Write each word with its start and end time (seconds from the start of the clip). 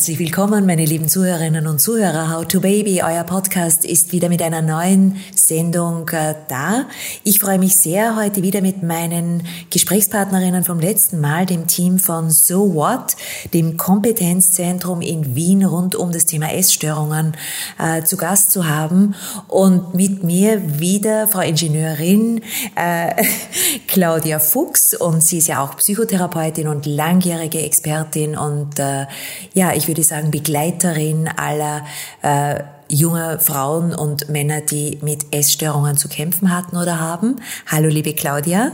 Herzlich 0.00 0.18
willkommen, 0.18 0.64
meine 0.64 0.86
lieben 0.86 1.10
Zuhörerinnen 1.10 1.66
und 1.66 1.78
Zuhörer. 1.78 2.34
How 2.34 2.48
to 2.48 2.60
Baby, 2.60 3.02
euer 3.02 3.22
Podcast 3.22 3.84
ist 3.84 4.12
wieder 4.12 4.30
mit 4.30 4.40
einer 4.40 4.62
neuen 4.62 5.16
Sendung 5.34 6.08
äh, 6.08 6.36
da. 6.48 6.86
Ich 7.22 7.38
freue 7.38 7.58
mich 7.58 7.76
sehr, 7.76 8.16
heute 8.16 8.42
wieder 8.42 8.62
mit 8.62 8.82
meinen 8.82 9.46
Gesprächspartnerinnen 9.68 10.64
vom 10.64 10.80
letzten 10.80 11.20
Mal, 11.20 11.44
dem 11.44 11.66
Team 11.66 11.98
von 11.98 12.30
So 12.30 12.74
What, 12.74 13.14
dem 13.52 13.76
Kompetenzzentrum 13.76 15.02
in 15.02 15.36
Wien 15.36 15.66
rund 15.66 15.94
um 15.94 16.12
das 16.12 16.24
Thema 16.24 16.50
Essstörungen 16.50 17.36
äh, 17.78 18.02
zu 18.02 18.16
Gast 18.16 18.52
zu 18.52 18.66
haben. 18.66 19.14
Und 19.48 19.92
mit 19.92 20.24
mir 20.24 20.80
wieder 20.80 21.28
Frau 21.28 21.40
Ingenieurin 21.40 22.40
äh, 22.74 23.22
Claudia 23.86 24.38
Fuchs. 24.38 24.94
Und 24.94 25.22
sie 25.22 25.36
ist 25.36 25.48
ja 25.48 25.62
auch 25.62 25.76
Psychotherapeutin 25.76 26.68
und 26.68 26.86
langjährige 26.86 27.60
Expertin 27.60 28.34
und 28.34 28.78
äh, 28.78 29.04
ja, 29.52 29.74
ich 29.74 29.89
würde 29.90 30.04
sagen, 30.04 30.30
Begleiterin 30.30 31.28
aller 31.28 31.84
äh, 32.22 32.62
junger 32.88 33.38
Frauen 33.40 33.92
und 33.92 34.28
Männer, 34.28 34.60
die 34.60 34.98
mit 35.02 35.26
Essstörungen 35.32 35.96
zu 35.96 36.08
kämpfen 36.08 36.54
hatten 36.54 36.76
oder 36.76 37.00
haben. 37.00 37.36
Hallo, 37.66 37.88
liebe 37.88 38.14
Claudia. 38.14 38.72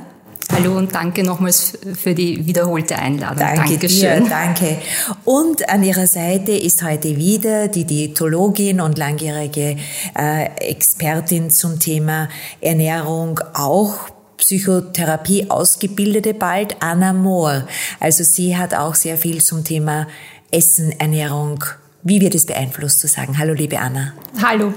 Hallo 0.53 0.77
und 0.77 0.95
danke 0.95 1.25
nochmals 1.25 1.77
für 1.95 2.15
die 2.15 2.47
wiederholte 2.47 2.97
Einladung. 2.97 3.39
Danke 3.39 3.79
Dankeschön. 3.79 4.25
Dir, 4.25 4.31
danke. 4.31 4.79
Und 5.25 5.69
an 5.69 5.83
Ihrer 5.83 6.07
Seite 6.07 6.53
ist 6.53 6.85
heute 6.85 7.17
wieder 7.17 7.67
die 7.69 7.85
Diätologin 7.85 8.81
und 8.81 8.97
langjährige 8.97 9.77
äh, 10.17 10.45
Expertin 10.61 11.51
zum 11.51 11.81
Thema 11.81 12.29
Ernährung, 12.61 13.41
auch 13.55 14.16
Psychotherapie 14.37 15.51
ausgebildete 15.51 16.35
bald, 16.35 16.77
Anna 16.81 17.13
Mohr. 17.13 17.67
Also 18.01 18.25
sie 18.25 18.57
hat 18.57 18.75
auch 18.75 18.95
sehr 18.95 19.17
viel 19.17 19.43
zum 19.43 19.65
Thema 19.65 20.07
Essen, 20.51 20.93
Ernährung, 20.99 21.65
wie 22.03 22.21
wird 22.21 22.35
es 22.35 22.47
beeinflusst 22.47 23.01
zu 23.01 23.09
sagen. 23.09 23.39
Hallo, 23.39 23.53
liebe 23.53 23.79
Anna. 23.79 24.13
Hallo. 24.41 24.73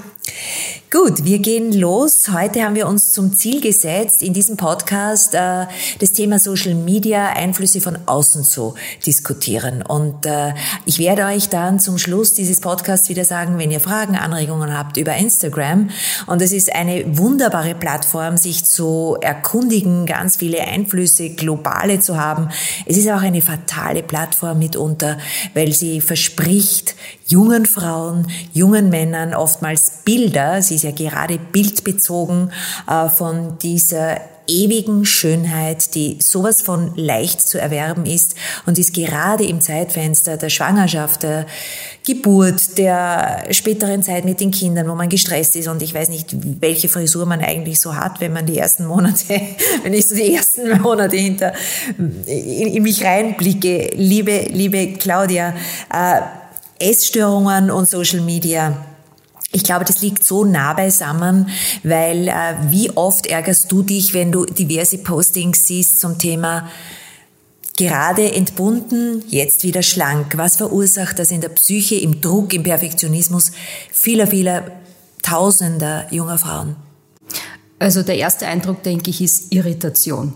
Gut, 0.92 1.24
wir 1.24 1.38
gehen 1.38 1.72
los. 1.72 2.30
Heute 2.32 2.64
haben 2.64 2.74
wir 2.74 2.88
uns 2.88 3.12
zum 3.12 3.32
Ziel 3.32 3.60
gesetzt, 3.60 4.24
in 4.24 4.32
diesem 4.32 4.56
Podcast 4.56 5.36
äh, 5.36 5.66
das 6.00 6.10
Thema 6.10 6.40
Social 6.40 6.74
Media, 6.74 7.28
Einflüsse 7.28 7.80
von 7.80 7.96
außen 8.06 8.42
zu 8.42 8.74
diskutieren. 9.06 9.82
Und 9.82 10.26
äh, 10.26 10.52
ich 10.86 10.98
werde 10.98 11.26
euch 11.26 11.48
dann 11.48 11.78
zum 11.78 11.96
Schluss 11.96 12.34
dieses 12.34 12.60
Podcasts 12.60 13.08
wieder 13.08 13.24
sagen, 13.24 13.56
wenn 13.56 13.70
ihr 13.70 13.78
Fragen, 13.78 14.16
Anregungen 14.16 14.76
habt 14.76 14.96
über 14.96 15.14
Instagram. 15.14 15.90
Und 16.26 16.42
es 16.42 16.50
ist 16.50 16.74
eine 16.74 17.16
wunderbare 17.16 17.76
Plattform, 17.76 18.36
sich 18.36 18.64
zu 18.64 19.16
erkundigen, 19.20 20.06
ganz 20.06 20.38
viele 20.38 20.60
Einflüsse, 20.62 21.30
globale 21.30 22.00
zu 22.00 22.18
haben. 22.18 22.48
Es 22.84 22.96
ist 22.96 23.08
auch 23.08 23.22
eine 23.22 23.42
fatale 23.42 24.02
Plattform 24.02 24.58
mitunter, 24.58 25.18
weil 25.54 25.72
sie 25.72 26.00
verspricht, 26.00 26.96
jungen 27.30 27.64
Frauen, 27.64 28.26
jungen 28.52 28.90
Männern 28.90 29.34
oftmals 29.34 30.00
Bilder, 30.04 30.19
sie 30.28 30.74
ist 30.74 30.84
ja 30.84 30.90
gerade 30.90 31.38
bildbezogen 31.38 32.52
äh, 32.88 33.08
von 33.08 33.58
dieser 33.58 34.20
ewigen 34.50 35.04
Schönheit, 35.04 35.94
die 35.94 36.18
sowas 36.20 36.62
von 36.62 36.92
leicht 36.96 37.40
zu 37.40 37.60
erwerben 37.60 38.04
ist 38.04 38.34
und 38.66 38.78
ist 38.78 38.92
gerade 38.92 39.44
im 39.44 39.60
Zeitfenster 39.60 40.36
der 40.36 40.50
Schwangerschaft, 40.50 41.22
der 41.22 41.46
Geburt, 42.04 42.76
der 42.76 43.44
späteren 43.52 44.02
Zeit 44.02 44.24
mit 44.24 44.40
den 44.40 44.50
Kindern, 44.50 44.88
wo 44.88 44.94
man 44.94 45.08
gestresst 45.08 45.54
ist 45.56 45.68
und 45.68 45.82
ich 45.82 45.94
weiß 45.94 46.08
nicht, 46.08 46.34
welche 46.60 46.88
Frisur 46.88 47.26
man 47.26 47.40
eigentlich 47.40 47.80
so 47.80 47.94
hat, 47.94 48.20
wenn 48.20 48.32
man 48.32 48.46
die 48.46 48.58
ersten 48.58 48.86
Monate, 48.86 49.40
wenn 49.82 49.94
ich 49.94 50.08
so 50.08 50.14
die 50.14 50.34
ersten 50.34 50.80
Monate 50.80 51.16
hinter 51.16 51.52
in, 51.98 52.74
in 52.74 52.82
mich 52.82 53.04
reinblicke. 53.04 53.90
Liebe, 53.94 54.46
liebe 54.50 54.94
Claudia, 54.94 55.54
äh, 55.92 56.20
Essstörungen 56.78 57.70
und 57.70 57.88
Social 57.88 58.20
Media. 58.20 58.89
Ich 59.52 59.64
glaube, 59.64 59.84
das 59.84 60.00
liegt 60.00 60.24
so 60.24 60.44
nah 60.44 60.74
beisammen, 60.74 61.48
weil 61.82 62.28
äh, 62.28 62.54
wie 62.68 62.90
oft 62.90 63.26
ärgerst 63.26 63.70
du 63.72 63.82
dich, 63.82 64.14
wenn 64.14 64.30
du 64.30 64.44
diverse 64.46 64.98
Postings 64.98 65.66
siehst 65.66 65.98
zum 66.00 66.18
Thema 66.18 66.68
gerade 67.76 68.32
entbunden, 68.32 69.24
jetzt 69.28 69.64
wieder 69.64 69.82
schlank. 69.82 70.36
Was 70.36 70.56
verursacht 70.56 71.18
das 71.18 71.30
in 71.30 71.40
der 71.40 71.48
Psyche, 71.48 71.96
im 71.96 72.20
Druck, 72.20 72.52
im 72.54 72.62
Perfektionismus 72.62 73.52
vieler, 73.90 74.26
vieler 74.26 74.70
Tausender 75.22 76.06
junger 76.10 76.38
Frauen? 76.38 76.76
Also 77.78 78.02
der 78.02 78.16
erste 78.16 78.46
Eindruck, 78.46 78.82
denke 78.82 79.10
ich, 79.10 79.20
ist 79.20 79.52
Irritation. 79.52 80.34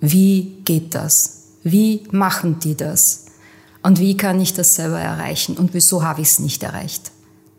Wie 0.00 0.56
geht 0.64 0.94
das? 0.94 1.42
Wie 1.62 2.04
machen 2.10 2.58
die 2.60 2.76
das? 2.76 3.26
Und 3.82 4.00
wie 4.00 4.16
kann 4.16 4.40
ich 4.40 4.54
das 4.54 4.74
selber 4.74 5.00
erreichen? 5.00 5.56
Und 5.56 5.74
wieso 5.74 6.02
habe 6.02 6.22
ich 6.22 6.28
es 6.28 6.38
nicht 6.38 6.62
erreicht? 6.62 7.11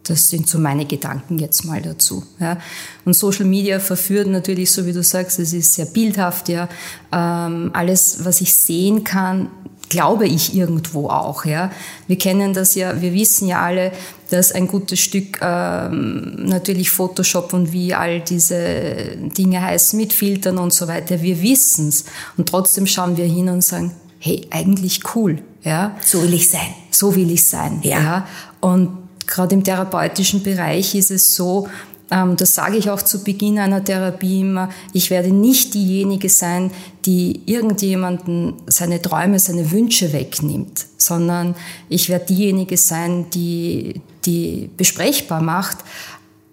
Das 0.04 0.30
sind 0.30 0.50
so 0.50 0.60
meine 0.60 0.86
Gedanken 0.86 1.40
jetzt 1.40 1.64
mal 1.64 1.82
dazu. 1.82 2.24
Ja. 2.40 2.58
Und 3.06 3.14
Social 3.14 3.46
Media 3.46 3.80
verführt 3.80 4.28
natürlich, 4.28 4.72
so 4.72 4.86
wie 4.86 4.94
du 4.94 5.02
sagst, 5.02 5.40
es 5.40 5.54
ist 5.54 5.74
sehr 5.74 5.86
bildhaft. 5.86 6.50
Ja. 6.50 6.68
Ähm, 7.12 7.72
alles, 7.74 8.26
was 8.26 8.42
ich 8.42 8.54
sehen 8.54 9.04
kann, 9.04 9.50
glaube 9.90 10.26
ich 10.26 10.56
irgendwo 10.56 11.08
auch. 11.10 11.46
Ja. 11.46 11.72
Wir 12.08 12.18
kennen 12.18 12.54
das 12.54 12.76
ja, 12.76 13.02
wir 13.02 13.14
wissen 13.14 13.48
ja 13.48 13.62
alle, 13.62 13.92
dass 14.30 14.52
ein 14.52 14.68
gutes 14.68 15.00
Stück 15.00 15.40
ähm, 15.42 16.36
natürlich 16.46 16.90
Photoshop 16.90 17.54
und 17.54 17.72
wie 17.72 17.94
all 17.94 18.20
diese 18.20 19.16
Dinge 19.38 19.62
heißen 19.62 19.98
mit 19.98 20.12
Filtern 20.12 20.58
und 20.58 20.74
so 20.74 20.88
weiter. 20.88 21.22
Wir 21.22 21.42
wissen's 21.42 22.06
und 22.38 22.50
trotzdem 22.50 22.88
schauen 22.88 23.18
wir 23.18 23.26
hin 23.26 23.50
und 23.50 23.64
sagen, 23.64 23.94
hey, 24.18 24.48
eigentlich 24.50 25.02
cool. 25.16 25.44
Ja. 25.64 25.96
So 26.02 26.24
will 26.24 26.34
ich 26.34 26.50
sein. 26.50 26.74
So 26.90 27.16
will 27.16 27.30
ich 27.32 27.46
sein. 27.48 27.80
Ja. 27.84 28.02
ja. 28.02 28.28
Und 28.60 29.03
gerade 29.28 29.56
im 29.56 29.64
therapeutischen 29.64 30.44
Bereich 30.44 30.96
ist 30.96 31.12
es 31.12 31.36
so, 31.36 31.68
ähm, 32.12 32.36
das 32.36 32.56
sage 32.56 32.78
ich 32.78 32.90
auch 32.90 33.02
zu 33.02 33.24
Beginn 33.24 33.60
einer 33.60 33.84
Therapie 33.84 34.42
immer, 34.42 34.70
ich 34.94 35.10
werde 35.10 35.32
nicht 35.32 35.74
diejenige 35.74 36.30
sein, 36.30 36.72
die 37.06 37.42
irgendjemanden 37.46 38.54
seine 38.68 39.02
Träume, 39.02 39.40
seine 39.40 39.72
Wünsche 39.72 40.14
wegnimmt, 40.14 40.86
sondern 40.98 41.56
ich 41.90 42.10
werde 42.10 42.26
diejenige 42.26 42.78
sein, 42.78 43.30
die, 43.34 44.02
die 44.26 44.70
besprechbar 44.78 45.42
macht, 45.42 45.78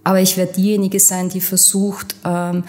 aber 0.03 0.20
ich 0.20 0.36
werde 0.36 0.54
diejenige 0.54 0.98
sein, 0.98 1.28
die 1.28 1.41
versucht, 1.41 2.16
ähm, 2.25 2.64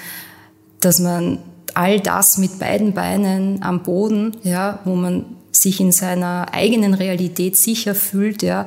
dass 0.80 1.00
man 1.00 1.40
all 1.74 2.00
das 2.00 2.38
mit 2.38 2.60
beiden 2.60 2.94
Beinen 2.94 3.64
am 3.64 3.84
Boden, 3.84 4.36
ja, 4.44 4.80
wo 4.84 4.96
man 4.96 5.26
sich 5.52 5.80
in 5.80 5.92
seiner 5.92 6.54
eigenen 6.54 6.94
Realität 6.94 7.56
sicher 7.56 7.96
fühlt, 7.96 8.42
ja, 8.42 8.66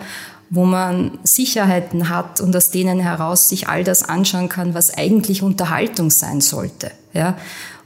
wo 0.55 0.65
man 0.65 1.19
Sicherheiten 1.25 2.09
hat 2.09 2.41
und 2.41 2.55
aus 2.55 2.71
denen 2.71 3.01
heraus 3.01 3.49
sich 3.49 3.69
all 3.69 3.85
das 3.85 4.03
anschauen 4.03 4.49
kann, 4.49 4.75
was 4.75 4.95
eigentlich 4.95 5.43
Unterhaltung 5.43 6.11
sein 6.11 6.41
sollte. 6.41 6.93
Ja? 7.13 7.37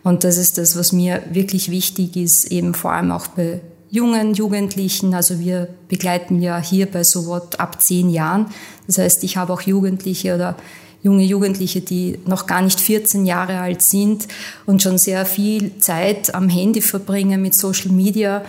Und 0.03 0.25
das 0.25 0.37
ist 0.37 0.59
das, 0.59 0.77
was 0.77 0.93
mir 0.93 1.23
wirklich 1.31 1.71
wichtig 1.71 2.17
ist, 2.17 2.51
eben 2.51 2.75
vor 2.75 2.93
allem 2.93 3.11
auch 3.11 3.29
bei 3.29 3.61
jungen 3.91 4.35
Jugendlichen. 4.35 5.15
Also 5.15 5.41
wir 5.41 5.69
begleiten 5.89 6.41
ja 6.43 6.59
hier 6.59 6.87
bei 6.87 7.05
so 7.05 7.35
ab 7.35 7.83
zehn 7.83 8.11
Jahren. 8.11 8.47
Das 8.87 8.99
heißt, 8.99 9.25
ich 9.25 9.37
habe 9.37 9.53
auch 9.53 9.63
Jugendliche 9.63 10.35
oder 10.35 10.57
junge 11.03 11.25
Jugendliche, 11.25 11.81
die 11.81 12.19
noch 12.27 12.47
gar 12.47 12.61
nicht 12.61 12.81
14 12.81 13.25
Jahre 13.25 13.61
alt 13.61 13.83
sind 13.83 14.29
und 14.67 14.83
schon 14.83 14.99
sehr 14.99 15.25
viel 15.25 15.79
Zeit 15.79 16.35
am 16.35 16.49
Handy 16.49 16.81
verbringen 16.81 17.41
mit 17.41 17.55
Social 17.55 17.93
Media 17.93 18.43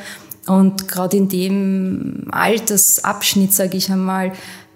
und 0.49 0.87
gerade 0.87 1.17
in 1.17 1.29
dem 1.29 2.25
Altersabschnitt, 2.31 3.53
sage 3.53 3.77
ich 3.77 3.91
einmal, 3.91 4.33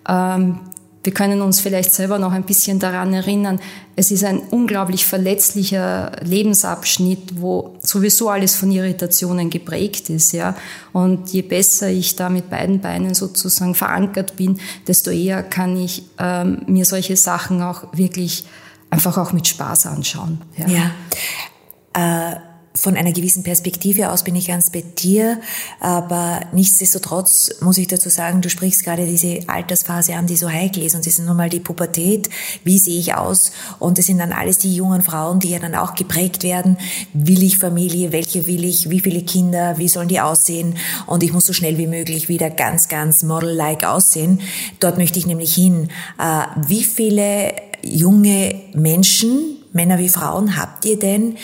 ähm, 0.07 0.59
wir 1.03 1.13
können 1.13 1.41
uns 1.41 1.59
vielleicht 1.59 1.91
selber 1.91 2.17
noch 2.17 2.31
ein 2.31 2.43
bisschen 2.43 2.79
daran 2.79 3.13
erinnern, 3.13 3.59
es 3.95 4.09
ist 4.09 4.23
ein 4.23 4.39
unglaublich 4.39 5.05
verletzlicher 5.05 6.13
Lebensabschnitt, 6.21 7.41
wo 7.41 7.75
sowieso 7.81 8.29
alles 8.29 8.55
von 8.55 8.71
Irritationen 8.71 9.49
geprägt 9.49 10.09
ist, 10.09 10.31
ja. 10.31 10.55
Und 10.93 11.29
je 11.33 11.41
besser 11.41 11.89
ich 11.89 12.15
da 12.15 12.29
mit 12.29 12.49
beiden 12.49 12.79
Beinen 12.79 13.15
sozusagen 13.15 13.75
verankert 13.75 14.37
bin, 14.37 14.59
desto 14.87 15.11
eher 15.11 15.43
kann 15.43 15.75
ich 15.75 16.03
ähm, 16.19 16.61
mir 16.67 16.85
solche 16.85 17.17
Sachen 17.17 17.61
auch 17.61 17.85
wirklich 17.93 18.45
einfach 18.89 19.17
auch 19.17 19.33
mit 19.33 19.47
Spaß 19.47 19.87
anschauen. 19.87 20.39
Ja. 20.57 20.67
ja. 20.67 22.31
Äh 22.31 22.52
von 22.75 22.97
einer 22.97 23.11
gewissen 23.11 23.43
Perspektive 23.43 24.11
aus 24.11 24.23
bin 24.23 24.35
ich 24.35 24.47
ganz 24.47 24.71
bei 24.71 24.83
dir, 24.97 25.39
aber 25.79 26.41
nichtsdestotrotz 26.53 27.51
muss 27.61 27.77
ich 27.77 27.87
dazu 27.87 28.09
sagen, 28.09 28.41
du 28.41 28.49
sprichst 28.49 28.83
gerade 28.83 29.05
diese 29.05 29.41
Altersphase 29.47 30.15
an, 30.15 30.25
die 30.25 30.35
so 30.35 30.49
heikel 30.49 30.83
ist 30.83 30.95
und 30.95 31.05
das 31.05 31.19
ist 31.19 31.25
nun 31.25 31.37
mal 31.37 31.49
die 31.49 31.59
Pubertät, 31.59 32.29
wie 32.63 32.79
sehe 32.79 32.99
ich 32.99 33.13
aus? 33.13 33.51
Und 33.79 33.97
das 33.97 34.07
sind 34.07 34.17
dann 34.17 34.31
alles 34.31 34.57
die 34.57 34.75
jungen 34.75 35.03
Frauen, 35.03 35.39
die 35.39 35.51
ja 35.51 35.59
dann 35.59 35.75
auch 35.75 35.93
geprägt 35.93 36.43
werden, 36.43 36.77
will 37.13 37.43
ich 37.43 37.59
Familie, 37.59 38.11
welche 38.11 38.47
will 38.47 38.65
ich, 38.65 38.89
wie 38.89 39.01
viele 39.01 39.21
Kinder, 39.21 39.77
wie 39.77 39.87
sollen 39.87 40.07
die 40.07 40.19
aussehen? 40.19 40.75
Und 41.05 41.23
ich 41.23 41.31
muss 41.31 41.45
so 41.45 41.53
schnell 41.53 41.77
wie 41.77 41.87
möglich 41.87 42.27
wieder 42.27 42.49
ganz, 42.49 42.87
ganz 42.87 43.23
model-like 43.23 43.83
aussehen. 43.83 44.41
Dort 44.79 44.97
möchte 44.97 45.19
ich 45.19 45.27
nämlich 45.27 45.53
hin. 45.53 45.89
Äh, 46.19 46.45
wie 46.67 46.83
viele 46.83 47.53
junge 47.83 48.55
Menschen, 48.73 49.57
Männer 49.73 49.99
wie 49.99 50.09
Frauen, 50.09 50.57
habt 50.57 50.85
ihr 50.85 50.97
denn, 50.97 51.37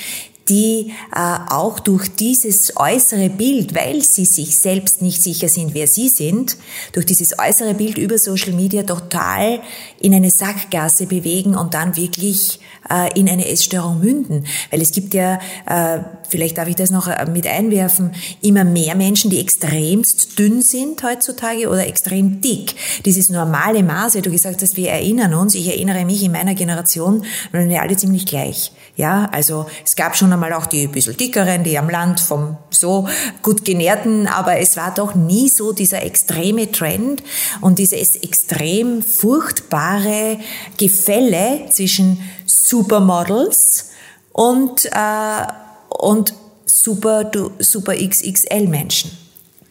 die 0.49 0.93
äh, 1.15 1.37
auch 1.49 1.79
durch 1.79 2.09
dieses 2.15 2.75
äußere 2.75 3.29
Bild, 3.29 3.75
weil 3.75 4.01
sie 4.01 4.25
sich 4.25 4.57
selbst 4.57 5.01
nicht 5.01 5.21
sicher 5.21 5.47
sind, 5.47 5.73
wer 5.73 5.87
sie 5.87 6.09
sind, 6.09 6.57
durch 6.93 7.05
dieses 7.05 7.37
äußere 7.37 7.75
Bild 7.75 7.97
über 7.97 8.17
Social 8.17 8.53
Media 8.53 8.83
total 8.83 9.61
in 9.99 10.13
eine 10.13 10.31
Sackgasse 10.31 11.05
bewegen 11.05 11.55
und 11.55 11.73
dann 11.73 11.95
wirklich 11.95 12.59
äh, 12.89 13.17
in 13.19 13.29
eine 13.29 13.47
Essstörung 13.47 13.99
münden. 13.99 14.45
Weil 14.71 14.81
es 14.81 14.91
gibt 14.91 15.13
ja, 15.13 15.39
äh, 15.65 15.99
vielleicht 16.27 16.57
darf 16.57 16.67
ich 16.67 16.75
das 16.75 16.91
noch 16.91 17.07
äh, 17.07 17.25
mit 17.29 17.47
einwerfen, 17.47 18.11
immer 18.41 18.63
mehr 18.63 18.95
Menschen, 18.95 19.29
die 19.29 19.39
extremst 19.39 20.39
dünn 20.39 20.61
sind 20.61 21.03
heutzutage 21.03 21.69
oder 21.69 21.87
extrem 21.87 22.41
dick. 22.41 22.75
Dieses 23.05 23.29
normale 23.29 23.83
Maße, 23.83 24.21
du 24.21 24.31
gesagt 24.31 24.61
hast, 24.61 24.77
wir 24.77 24.89
erinnern 24.89 25.33
uns, 25.33 25.55
ich 25.55 25.67
erinnere 25.67 26.05
mich 26.05 26.23
in 26.23 26.31
meiner 26.31 26.55
Generation, 26.55 27.23
waren 27.51 27.69
wir 27.69 27.81
alle 27.81 27.95
ziemlich 27.95 28.25
gleich. 28.25 28.71
Ja, 28.99 29.29
also 29.31 29.65
es 29.85 29.95
gab 29.95 30.17
schon 30.17 30.33
einmal 30.33 30.51
auch 30.51 30.65
die 30.65 30.83
ein 30.83 30.91
bisschen 30.91 31.15
dickeren, 31.15 31.63
die 31.63 31.79
am 31.79 31.89
Land 31.89 32.19
vom 32.19 32.57
so 32.69 33.07
gut 33.41 33.63
genährten, 33.63 34.27
aber 34.27 34.59
es 34.59 34.75
war 34.75 34.93
doch 34.93 35.15
nie 35.15 35.47
so 35.47 35.71
dieser 35.71 36.03
extreme 36.03 36.69
Trend 36.69 37.23
und 37.61 37.79
dieses 37.79 38.17
extrem 38.17 39.01
furchtbare 39.01 40.37
Gefälle 40.75 41.67
zwischen 41.71 42.19
Supermodels 42.45 43.91
und, 44.33 44.83
äh, 44.87 45.47
und 45.87 46.33
Super, 46.65 47.31
Super 47.59 47.95
XXL 47.95 48.67
Menschen. 48.67 49.11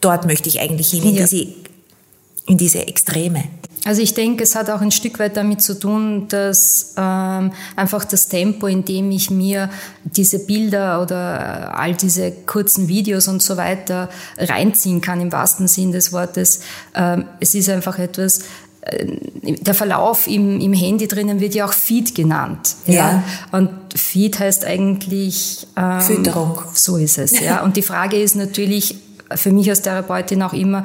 Dort 0.00 0.24
möchte 0.24 0.48
ich 0.48 0.58
eigentlich 0.60 0.88
hin, 0.88 1.02
in, 1.02 1.16
ja. 1.16 1.26
diese, 1.26 1.52
in 2.46 2.56
diese 2.56 2.88
Extreme. 2.88 3.44
Also 3.88 4.02
ich 4.02 4.12
denke, 4.12 4.42
es 4.42 4.54
hat 4.54 4.68
auch 4.68 4.82
ein 4.82 4.90
Stück 4.90 5.18
weit 5.18 5.38
damit 5.38 5.62
zu 5.62 5.72
tun, 5.72 6.28
dass 6.28 6.92
ähm, 6.98 7.52
einfach 7.74 8.04
das 8.04 8.28
Tempo, 8.28 8.66
in 8.66 8.84
dem 8.84 9.10
ich 9.10 9.30
mir 9.30 9.70
diese 10.04 10.40
Bilder 10.40 11.00
oder 11.00 11.74
all 11.74 11.94
diese 11.94 12.30
kurzen 12.44 12.86
Videos 12.88 13.28
und 13.28 13.40
so 13.40 13.56
weiter 13.56 14.10
reinziehen 14.36 15.00
kann, 15.00 15.22
im 15.22 15.32
wahrsten 15.32 15.68
Sinn 15.68 15.90
des 15.90 16.12
Wortes, 16.12 16.60
ähm, 16.94 17.24
es 17.40 17.54
ist 17.54 17.70
einfach 17.70 17.98
etwas, 17.98 18.40
äh, 18.82 19.06
der 19.40 19.72
Verlauf 19.72 20.26
im, 20.26 20.60
im 20.60 20.74
Handy 20.74 21.08
drinnen 21.08 21.40
wird 21.40 21.54
ja 21.54 21.64
auch 21.64 21.72
Feed 21.72 22.14
genannt. 22.14 22.76
Ja. 22.84 22.94
ja. 22.94 23.24
Und 23.52 23.70
Feed 23.96 24.38
heißt 24.38 24.66
eigentlich 24.66 25.66
ähm, 25.78 26.02
Fütterung. 26.02 26.60
So 26.74 26.98
ist 26.98 27.16
es. 27.16 27.40
Ja. 27.40 27.62
Und 27.62 27.78
die 27.78 27.82
Frage 27.82 28.20
ist 28.20 28.36
natürlich, 28.36 28.96
für 29.34 29.52
mich 29.52 29.68
als 29.68 29.82
Therapeutin 29.82 30.42
auch 30.42 30.52
immer 30.52 30.84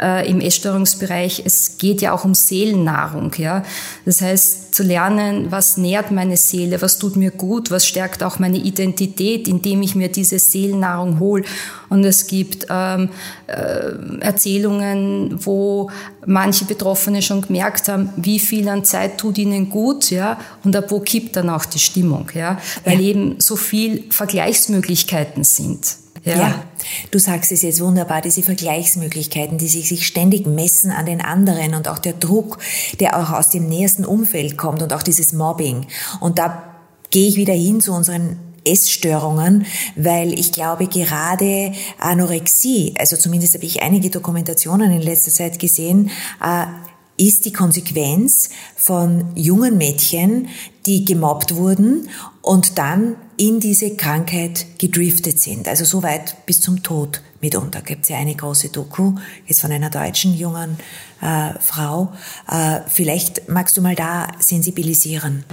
äh, 0.00 0.28
im 0.28 0.40
Essstörungsbereich, 0.40 1.42
es 1.44 1.78
geht 1.78 2.02
ja 2.02 2.12
auch 2.12 2.24
um 2.24 2.34
Seelennahrung. 2.34 3.32
Ja? 3.38 3.62
Das 4.04 4.20
heißt, 4.20 4.74
zu 4.74 4.82
lernen, 4.82 5.50
was 5.50 5.76
nährt 5.76 6.10
meine 6.10 6.36
Seele, 6.36 6.82
was 6.82 6.98
tut 6.98 7.16
mir 7.16 7.30
gut, 7.30 7.70
was 7.70 7.86
stärkt 7.86 8.22
auch 8.22 8.38
meine 8.38 8.58
Identität, 8.58 9.46
indem 9.46 9.82
ich 9.82 9.94
mir 9.94 10.08
diese 10.08 10.38
Seelennahrung 10.38 11.20
hole. 11.20 11.44
Und 11.88 12.04
es 12.04 12.26
gibt 12.26 12.66
ähm, 12.70 13.10
äh, 13.46 13.92
Erzählungen, 14.20 15.44
wo 15.44 15.90
manche 16.26 16.64
Betroffene 16.64 17.22
schon 17.22 17.42
gemerkt 17.42 17.88
haben, 17.88 18.10
wie 18.16 18.40
viel 18.40 18.68
an 18.68 18.84
Zeit 18.84 19.18
tut 19.18 19.38
ihnen 19.38 19.70
gut, 19.70 20.10
ja, 20.10 20.38
und 20.64 20.74
ab 20.74 20.86
wo 20.88 21.00
kippt 21.00 21.36
dann 21.36 21.50
auch 21.50 21.66
die 21.66 21.78
Stimmung, 21.78 22.30
ja, 22.34 22.58
weil 22.84 23.00
ja. 23.00 23.08
eben 23.08 23.36
so 23.38 23.54
viel 23.56 24.04
Vergleichsmöglichkeiten 24.10 25.44
sind. 25.44 26.03
Ja. 26.24 26.38
ja. 26.38 26.64
du 27.10 27.18
sagst 27.18 27.52
es 27.52 27.62
jetzt 27.62 27.80
wunderbar, 27.80 28.22
diese 28.22 28.42
Vergleichsmöglichkeiten, 28.42 29.58
die 29.58 29.68
sich, 29.68 29.88
sich 29.88 30.06
ständig 30.06 30.46
messen 30.46 30.90
an 30.90 31.06
den 31.06 31.20
anderen 31.20 31.74
und 31.74 31.88
auch 31.88 31.98
der 31.98 32.14
Druck, 32.14 32.58
der 33.00 33.18
auch 33.18 33.30
aus 33.30 33.50
dem 33.50 33.68
nähersten 33.68 34.04
Umfeld 34.04 34.56
kommt 34.56 34.82
und 34.82 34.92
auch 34.92 35.02
dieses 35.02 35.32
Mobbing. 35.32 35.86
Und 36.20 36.38
da 36.38 36.74
gehe 37.10 37.28
ich 37.28 37.36
wieder 37.36 37.54
hin 37.54 37.80
zu 37.80 37.92
unseren 37.92 38.38
Essstörungen, 38.66 39.66
weil 39.94 40.38
ich 40.38 40.52
glaube 40.52 40.86
gerade 40.86 41.72
Anorexie, 41.98 42.94
also 42.98 43.16
zumindest 43.16 43.54
habe 43.54 43.66
ich 43.66 43.82
einige 43.82 44.10
Dokumentationen 44.10 44.90
in 44.90 45.02
letzter 45.02 45.30
Zeit 45.30 45.58
gesehen, 45.58 46.10
äh, 46.42 46.66
ist 47.16 47.44
die 47.44 47.52
Konsequenz 47.52 48.50
von 48.76 49.26
jungen 49.34 49.78
Mädchen, 49.78 50.48
die 50.86 51.04
gemobbt 51.04 51.54
wurden 51.54 52.08
und 52.42 52.78
dann 52.78 53.16
in 53.36 53.60
diese 53.60 53.96
Krankheit 53.96 54.66
gedriftet 54.78 55.40
sind. 55.40 55.66
Also 55.66 55.84
so 55.84 56.02
weit 56.02 56.46
bis 56.46 56.60
zum 56.60 56.82
Tod 56.82 57.20
mitunter. 57.40 57.80
Gibt 57.82 58.04
es 58.04 58.08
ja 58.10 58.18
eine 58.18 58.34
große 58.34 58.68
Doku, 58.68 59.14
jetzt 59.46 59.60
von 59.60 59.72
einer 59.72 59.90
deutschen 59.90 60.36
jungen 60.36 60.76
äh, 61.20 61.50
Frau. 61.60 62.12
Äh, 62.50 62.80
vielleicht 62.86 63.48
magst 63.48 63.76
du 63.76 63.82
mal 63.82 63.94
da 63.94 64.28
sensibilisieren. 64.38 65.44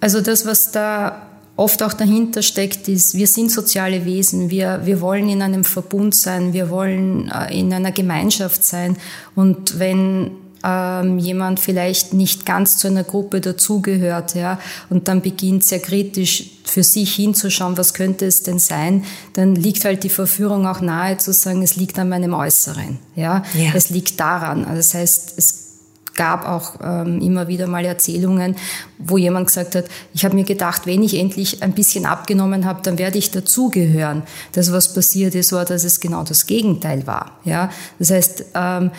Also 0.00 0.20
das, 0.20 0.46
was 0.46 0.70
da 0.70 1.28
oft 1.56 1.82
auch 1.82 1.92
dahinter 1.92 2.42
steckt, 2.42 2.88
ist, 2.88 3.14
wir 3.14 3.26
sind 3.26 3.50
soziale 3.50 4.04
Wesen, 4.04 4.48
wir, 4.48 4.82
wir 4.84 5.00
wollen 5.00 5.28
in 5.28 5.42
einem 5.42 5.64
Verbund 5.64 6.14
sein, 6.14 6.52
wir 6.52 6.70
wollen 6.70 7.30
äh, 7.30 7.58
in 7.58 7.72
einer 7.72 7.92
Gemeinschaft 7.92 8.62
sein. 8.64 8.96
Und 9.34 9.78
wenn 9.78 10.30
ähm, 10.64 11.18
jemand 11.18 11.60
vielleicht 11.60 12.14
nicht 12.14 12.46
ganz 12.46 12.76
zu 12.78 12.88
einer 12.88 13.04
Gruppe 13.04 13.40
dazugehört, 13.40 14.34
ja, 14.34 14.58
und 14.90 15.08
dann 15.08 15.20
beginnt 15.20 15.64
sehr 15.64 15.80
kritisch 15.80 16.50
für 16.64 16.82
sich 16.82 17.14
hinzuschauen, 17.14 17.76
was 17.76 17.94
könnte 17.94 18.26
es 18.26 18.42
denn 18.42 18.58
sein, 18.58 19.04
dann 19.32 19.54
liegt 19.54 19.84
halt 19.84 20.04
die 20.04 20.08
Verführung 20.08 20.66
auch 20.66 20.80
nahe 20.80 21.16
zu 21.16 21.32
sagen, 21.32 21.62
es 21.62 21.76
liegt 21.76 21.98
an 21.98 22.08
meinem 22.08 22.34
Äußeren, 22.34 22.98
ja, 23.14 23.42
ja. 23.54 23.70
es 23.74 23.90
liegt 23.90 24.20
daran. 24.20 24.64
Also 24.64 24.76
das 24.76 24.94
heißt, 24.94 25.34
es 25.36 25.68
gab 26.14 26.46
auch 26.46 26.74
ähm, 26.82 27.20
immer 27.20 27.48
wieder 27.48 27.66
mal 27.68 27.84
Erzählungen, 27.84 28.56
wo 28.98 29.16
jemand 29.16 29.46
gesagt 29.46 29.74
hat, 29.74 29.84
ich 30.12 30.24
habe 30.24 30.34
mir 30.34 30.44
gedacht, 30.44 30.86
wenn 30.86 31.02
ich 31.02 31.18
endlich 31.18 31.62
ein 31.62 31.72
bisschen 31.72 32.06
abgenommen 32.06 32.64
habe, 32.64 32.80
dann 32.82 32.98
werde 32.98 33.18
ich 33.18 33.30
dazugehören. 33.30 34.22
Das, 34.52 34.72
was 34.72 34.92
passiert 34.92 35.34
ist, 35.34 35.52
war, 35.52 35.64
dass 35.64 35.84
es 35.84 36.00
genau 36.00 36.24
das 36.24 36.46
Gegenteil 36.46 37.06
war. 37.06 37.38
Ja, 37.44 37.70
das 37.98 38.10
heißt, 38.10 38.44
ähm, 38.54 38.90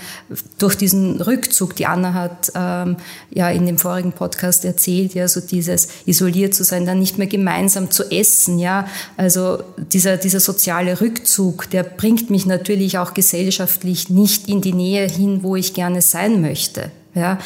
durch 0.58 0.76
diesen 0.76 1.22
Rückzug, 1.22 1.76
die 1.76 1.86
Anna 1.86 2.14
hat 2.14 2.52
ähm, 2.56 2.98
ja 3.30 3.50
in 3.50 3.66
dem 3.66 3.78
vorigen 3.78 4.12
Podcast 4.12 4.66
erzählt, 4.66 5.14
ja, 5.14 5.28
so 5.28 5.42
dieses 5.42 5.90
isoliert 6.06 6.54
zu 6.54 6.64
sein, 6.64 6.86
dann 6.86 7.00
nicht 7.00 7.18
mehr 7.18 7.28
gemeinsam 7.28 7.92
zu 7.92 8.10
essen, 8.12 8.60
ja, 8.60 8.88
also 9.18 9.60
dieser 9.78 10.18
dieser 10.18 10.40
soziale 10.40 11.02
Rückzug, 11.02 11.70
der 11.70 11.84
bringt 11.84 12.30
mich 12.30 12.46
natürlich 12.46 12.98
auch 12.98 13.14
gesellschaftlich 13.14 14.10
nicht 14.10 14.48
in 14.48 14.62
die 14.62 14.74
Nähe 14.74 15.08
hin, 15.08 15.44
wo 15.44 15.56
ich 15.56 15.74
gerne 15.74 16.02
sein 16.02 16.42
möchte. 16.42 16.92
Ja? 17.14 17.40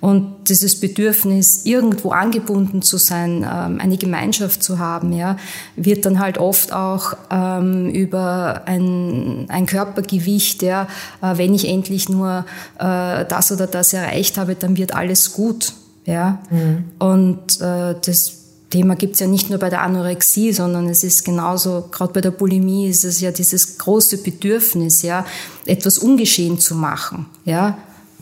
Und 0.00 0.48
dieses 0.48 0.78
Bedürfnis, 0.78 1.64
irgendwo 1.64 2.10
angebunden 2.10 2.82
zu 2.82 2.98
sein, 2.98 3.38
ähm, 3.38 3.80
eine 3.80 3.96
Gemeinschaft 3.96 4.62
zu 4.62 4.78
haben, 4.78 5.12
ja, 5.12 5.36
wird 5.74 6.06
dann 6.06 6.20
halt 6.20 6.38
oft 6.38 6.72
auch 6.72 7.14
ähm, 7.30 7.90
über 7.90 8.62
ein, 8.66 9.46
ein 9.48 9.66
Körpergewicht, 9.66 10.62
ja, 10.62 10.86
äh, 11.20 11.36
wenn 11.36 11.52
ich 11.52 11.68
endlich 11.68 12.08
nur 12.08 12.44
äh, 12.78 13.24
das 13.24 13.50
oder 13.50 13.66
das 13.66 13.92
erreicht 13.92 14.38
habe, 14.38 14.54
dann 14.54 14.76
wird 14.76 14.94
alles 14.94 15.32
gut. 15.32 15.72
Ja? 16.04 16.38
Mhm. 16.50 16.84
Und 16.98 17.60
äh, 17.60 17.96
das 18.00 18.38
Thema 18.70 18.96
gibt's 18.96 19.18
ja 19.18 19.26
nicht 19.26 19.48
nur 19.48 19.58
bei 19.58 19.70
der 19.70 19.82
Anorexie, 19.82 20.52
sondern 20.52 20.88
es 20.88 21.02
ist 21.02 21.24
genauso, 21.24 21.88
gerade 21.90 22.12
bei 22.12 22.20
der 22.20 22.30
Bulimie 22.30 22.88
ist 22.88 23.04
es 23.04 23.20
ja 23.20 23.30
dieses 23.30 23.78
große 23.78 24.18
Bedürfnis, 24.18 25.02
ja, 25.02 25.24
etwas 25.64 25.98
ungeschehen 25.98 26.58
zu 26.58 26.74
machen, 26.74 27.26
ja, 27.44 27.78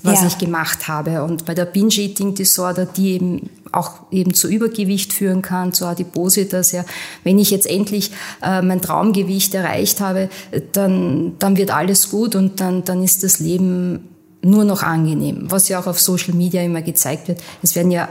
was 0.07 0.23
ja. 0.23 0.29
ich 0.29 0.39
gemacht 0.39 0.89
habe. 0.89 1.23
Und 1.23 1.45
bei 1.45 1.55
der 1.55 1.65
Binge-Eating-Disorder, 1.65 2.87
die 2.87 3.13
eben 3.13 3.51
auch 3.73 3.93
eben 4.11 4.35
zu 4.35 4.49
Übergewicht 4.49 5.13
führen 5.13 5.43
kann, 5.43 5.73
zu 5.73 5.87
Adipositas, 5.87 6.73
ja, 6.73 6.85
wenn 7.25 7.39
ich 7.39 7.51
jetzt 7.51 7.67
endlich 7.67 8.11
äh, 8.43 8.63
mein 8.63 8.81
Traumgewicht 8.81 9.55
erreicht 9.55 10.01
habe, 10.01 10.29
dann, 10.73 11.35
dann 11.39 11.57
wird 11.57 11.71
alles 11.71 12.11
gut 12.11 12.35
und 12.35 12.61
dann, 12.61 12.85
dann 12.85 13.03
ist 13.03 13.23
das 13.23 13.39
Leben 13.39 14.09
nur 14.43 14.65
noch 14.65 14.83
angenehm. 14.83 15.51
Was 15.51 15.69
ja 15.69 15.81
auch 15.81 15.87
auf 15.87 16.01
Social 16.01 16.35
Media 16.35 16.63
immer 16.63 16.83
gezeigt 16.83 17.29
wird. 17.29 17.43
Es 17.63 17.75
werden 17.75 17.91
ja 17.91 18.09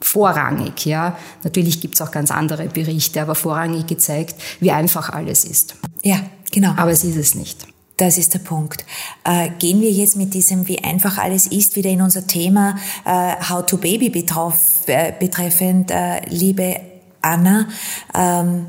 vorrangig, 0.00 0.84
ja. 0.84 1.16
Natürlich 1.44 1.80
gibt's 1.80 2.00
auch 2.00 2.10
ganz 2.10 2.30
andere 2.30 2.66
Berichte, 2.66 3.22
aber 3.22 3.34
vorrangig 3.34 3.86
gezeigt, 3.86 4.34
wie 4.60 4.72
einfach 4.72 5.10
alles 5.10 5.44
ist. 5.44 5.76
Ja, 6.02 6.20
genau. 6.50 6.74
Aber 6.76 6.90
es 6.90 7.04
ist 7.04 7.16
es 7.16 7.34
nicht. 7.34 7.71
Das 7.96 8.18
ist 8.18 8.34
der 8.34 8.38
Punkt. 8.38 8.84
Äh, 9.24 9.50
gehen 9.58 9.80
wir 9.80 9.90
jetzt 9.90 10.16
mit 10.16 10.34
diesem, 10.34 10.66
wie 10.66 10.82
einfach 10.82 11.18
alles 11.18 11.46
ist, 11.46 11.76
wieder 11.76 11.90
in 11.90 12.00
unser 12.00 12.26
Thema 12.26 12.76
äh, 13.04 13.34
How 13.48 13.64
to 13.66 13.76
Baby 13.76 14.08
betrauf, 14.08 14.56
äh, 14.86 15.12
betreffend, 15.18 15.90
äh, 15.90 16.20
liebe 16.28 16.80
Anna. 17.20 17.68
Ähm, 18.14 18.66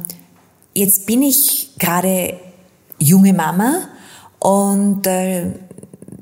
jetzt 0.73 1.05
bin 1.05 1.21
ich 1.21 1.69
gerade 1.79 2.39
junge 2.99 3.33
Mama 3.33 3.87
und 4.39 5.07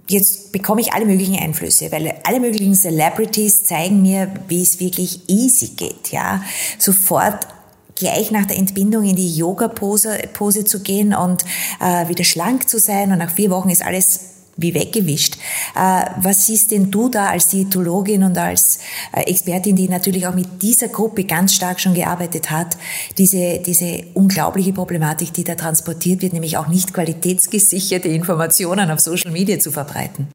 jetzt 0.08 0.52
bekomme 0.52 0.82
ich 0.82 0.94
alle 0.94 1.06
möglichen 1.06 1.36
Einflüsse, 1.36 1.92
weil 1.92 2.14
alle 2.24 2.40
möglichen 2.40 2.76
Celebrities 2.76 3.66
zeigen 3.66 4.02
mir, 4.02 4.32
wie 4.48 4.62
es 4.62 4.80
wirklich 4.80 5.28
easy 5.28 5.70
geht, 5.70 6.12
ja. 6.12 6.44
Sofort 6.78 7.48
gleich 7.96 8.32
nach 8.32 8.46
der 8.46 8.58
Entbindung 8.58 9.04
in 9.06 9.16
die 9.16 9.36
Yoga-Pose 9.36 10.18
Pose 10.34 10.66
zu 10.66 10.82
gehen 10.82 11.14
und 11.14 11.44
äh, 11.80 12.08
wieder 12.08 12.24
schlank 12.24 12.70
zu 12.70 12.80
sein. 12.80 13.12
Und 13.12 13.20
nach 13.20 13.32
vier 13.32 13.50
Wochen 13.50 13.70
ist 13.70 13.84
alles 13.84 14.32
wie 14.58 14.74
weggewischt. 14.74 15.38
Äh, 15.76 16.06
was 16.22 16.46
siehst 16.46 16.72
denn 16.72 16.92
du 16.92 17.10
da 17.10 17.28
als 17.28 17.48
Diätologin 17.48 18.24
und 18.24 18.38
als 18.38 18.80
äh, 19.14 19.22
Expertin, 19.22 19.76
die 19.76 19.90
natürlich 19.90 20.28
auch 20.28 20.36
mit 20.36 20.62
dieser 20.62 20.90
Gruppe 20.90 21.24
ganz 21.24 21.54
stark 21.54 21.80
schon 21.80 21.94
gearbeitet 21.94 22.52
hat, 22.52 22.78
diese, 23.18 23.60
diese 23.60 24.04
unglaubliche 24.14 24.74
Problematik, 24.74 25.34
die 25.34 25.44
da 25.44 25.56
transportiert 25.56 26.22
wird, 26.22 26.34
nämlich 26.34 26.58
auch 26.58 26.68
nicht 26.68 26.94
qualitätsgesicherte 26.94 28.10
Informationen 28.10 28.92
auf 28.92 29.00
Social 29.00 29.32
Media 29.32 29.60
zu 29.60 29.72
verbreiten? 29.72 30.28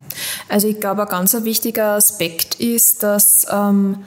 Also 0.48 0.68
ich 0.68 0.80
glaube, 0.80 1.02
ein 1.02 1.08
ganz 1.08 1.34
wichtiger 1.44 1.92
Aspekt 1.92 2.56
ist, 2.56 3.02
dass 3.02 3.46
ähm, 3.52 4.04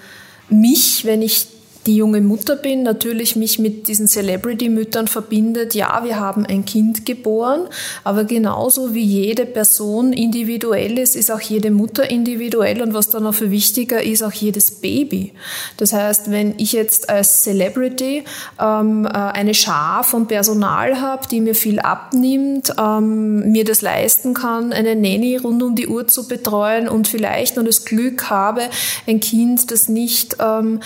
mich, 0.49 1.05
wenn 1.05 1.21
ich 1.21 1.47
die 1.85 1.95
junge 1.95 2.21
Mutter 2.21 2.55
bin, 2.55 2.83
natürlich 2.83 3.35
mich 3.35 3.57
mit 3.57 3.87
diesen 3.87 4.07
Celebrity-Müttern 4.07 5.07
verbindet. 5.07 5.73
Ja, 5.75 6.03
wir 6.03 6.19
haben 6.19 6.45
ein 6.45 6.65
Kind 6.65 7.05
geboren, 7.05 7.67
aber 8.03 8.25
genauso 8.25 8.93
wie 8.93 9.03
jede 9.03 9.45
Person 9.45 10.11
individuell 10.11 10.99
ist, 10.99 11.15
ist 11.15 11.31
auch 11.31 11.39
jede 11.39 11.71
Mutter 11.71 12.09
individuell 12.09 12.81
und 12.81 12.93
was 12.93 13.09
dann 13.09 13.23
noch 13.23 13.33
viel 13.33 13.51
wichtiger 13.51 14.03
ist, 14.03 14.23
auch 14.23 14.33
jedes 14.33 14.71
Baby. 14.71 15.33
Das 15.77 15.93
heißt, 15.93 16.31
wenn 16.31 16.53
ich 16.57 16.73
jetzt 16.73 17.09
als 17.09 17.43
Celebrity 17.43 18.23
ähm, 18.59 19.05
äh, 19.05 19.09
eine 19.09 19.53
Schar 19.53 20.03
von 20.03 20.27
Personal 20.27 20.99
habe, 20.99 21.27
die 21.27 21.39
mir 21.39 21.55
viel 21.55 21.79
abnimmt, 21.79 22.73
ähm, 22.77 23.51
mir 23.51 23.63
das 23.63 23.81
leisten 23.81 24.33
kann, 24.33 24.73
eine 24.73 24.95
Nanny 24.95 25.37
rund 25.37 25.63
um 25.63 25.75
die 25.75 25.87
Uhr 25.87 26.07
zu 26.07 26.27
betreuen 26.27 26.89
und 26.89 27.07
vielleicht 27.07 27.55
nur 27.55 27.65
das 27.65 27.85
Glück 27.85 28.29
habe, 28.29 28.63
ein 29.07 29.21
Kind, 29.21 29.71
das 29.71 29.87
nicht 29.87 30.37
ähm, 30.39 30.81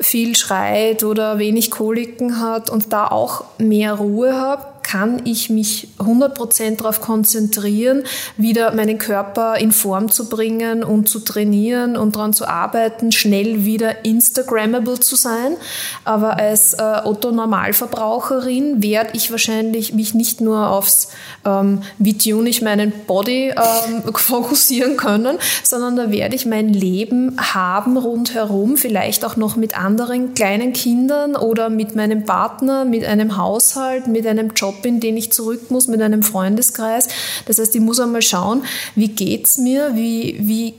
viel 0.00 0.35
schreit 0.36 1.04
oder 1.04 1.38
wenig 1.38 1.70
Koliken 1.70 2.40
hat 2.40 2.70
und 2.70 2.92
da 2.92 3.08
auch 3.08 3.44
mehr 3.58 3.94
Ruhe 3.94 4.34
habe, 4.34 4.62
kann 4.86 5.22
ich 5.24 5.50
mich 5.50 5.88
100% 5.98 6.76
darauf 6.76 7.00
konzentrieren, 7.00 8.04
wieder 8.36 8.72
meinen 8.72 8.98
Körper 8.98 9.56
in 9.56 9.72
Form 9.72 10.12
zu 10.12 10.28
bringen 10.28 10.84
und 10.84 11.08
zu 11.08 11.18
trainieren 11.18 11.96
und 11.96 12.14
daran 12.14 12.32
zu 12.32 12.46
arbeiten, 12.46 13.10
schnell 13.10 13.64
wieder 13.64 14.04
Instagrammable 14.04 15.00
zu 15.00 15.16
sein. 15.16 15.56
Aber 16.04 16.38
als 16.38 16.74
äh, 16.74 17.00
Otto-Normalverbraucherin 17.02 18.80
werde 18.80 19.10
ich 19.14 19.32
wahrscheinlich 19.32 19.92
mich 19.92 20.14
nicht 20.14 20.40
nur 20.40 20.68
aufs, 20.68 21.08
ähm, 21.44 21.82
wie 21.98 22.16
tune 22.16 22.48
ich 22.48 22.62
meinen 22.62 22.92
Body 23.08 23.48
ähm, 23.56 24.02
fokussieren 24.14 24.96
können, 24.96 25.38
sondern 25.64 25.96
da 25.96 26.12
werde 26.12 26.36
ich 26.36 26.46
mein 26.46 26.68
Leben 26.68 27.36
haben 27.40 27.96
rundherum, 27.96 28.76
vielleicht 28.76 29.24
auch 29.24 29.36
noch 29.36 29.56
mit 29.56 29.76
anderen 29.76 30.34
kleinen 30.34 30.72
Kindern 30.72 31.34
oder 31.34 31.70
mit 31.70 31.96
meinem 31.96 32.24
Partner, 32.24 32.84
mit 32.84 33.04
einem 33.04 33.36
Haushalt, 33.36 34.06
mit 34.06 34.28
einem 34.28 34.52
Job 34.54 34.75
Job, 34.76 34.86
in 34.86 35.00
den 35.00 35.16
ich 35.16 35.32
zurück 35.32 35.70
muss 35.70 35.88
mit 35.88 36.00
einem 36.02 36.22
Freundeskreis. 36.22 37.08
Das 37.46 37.58
heißt, 37.58 37.74
ich 37.74 37.80
muss 37.80 38.00
einmal 38.00 38.22
schauen, 38.22 38.64
wie 38.94 39.08
geht's 39.08 39.58
mir, 39.58 39.92
wie, 39.94 40.36
wie 40.40 40.74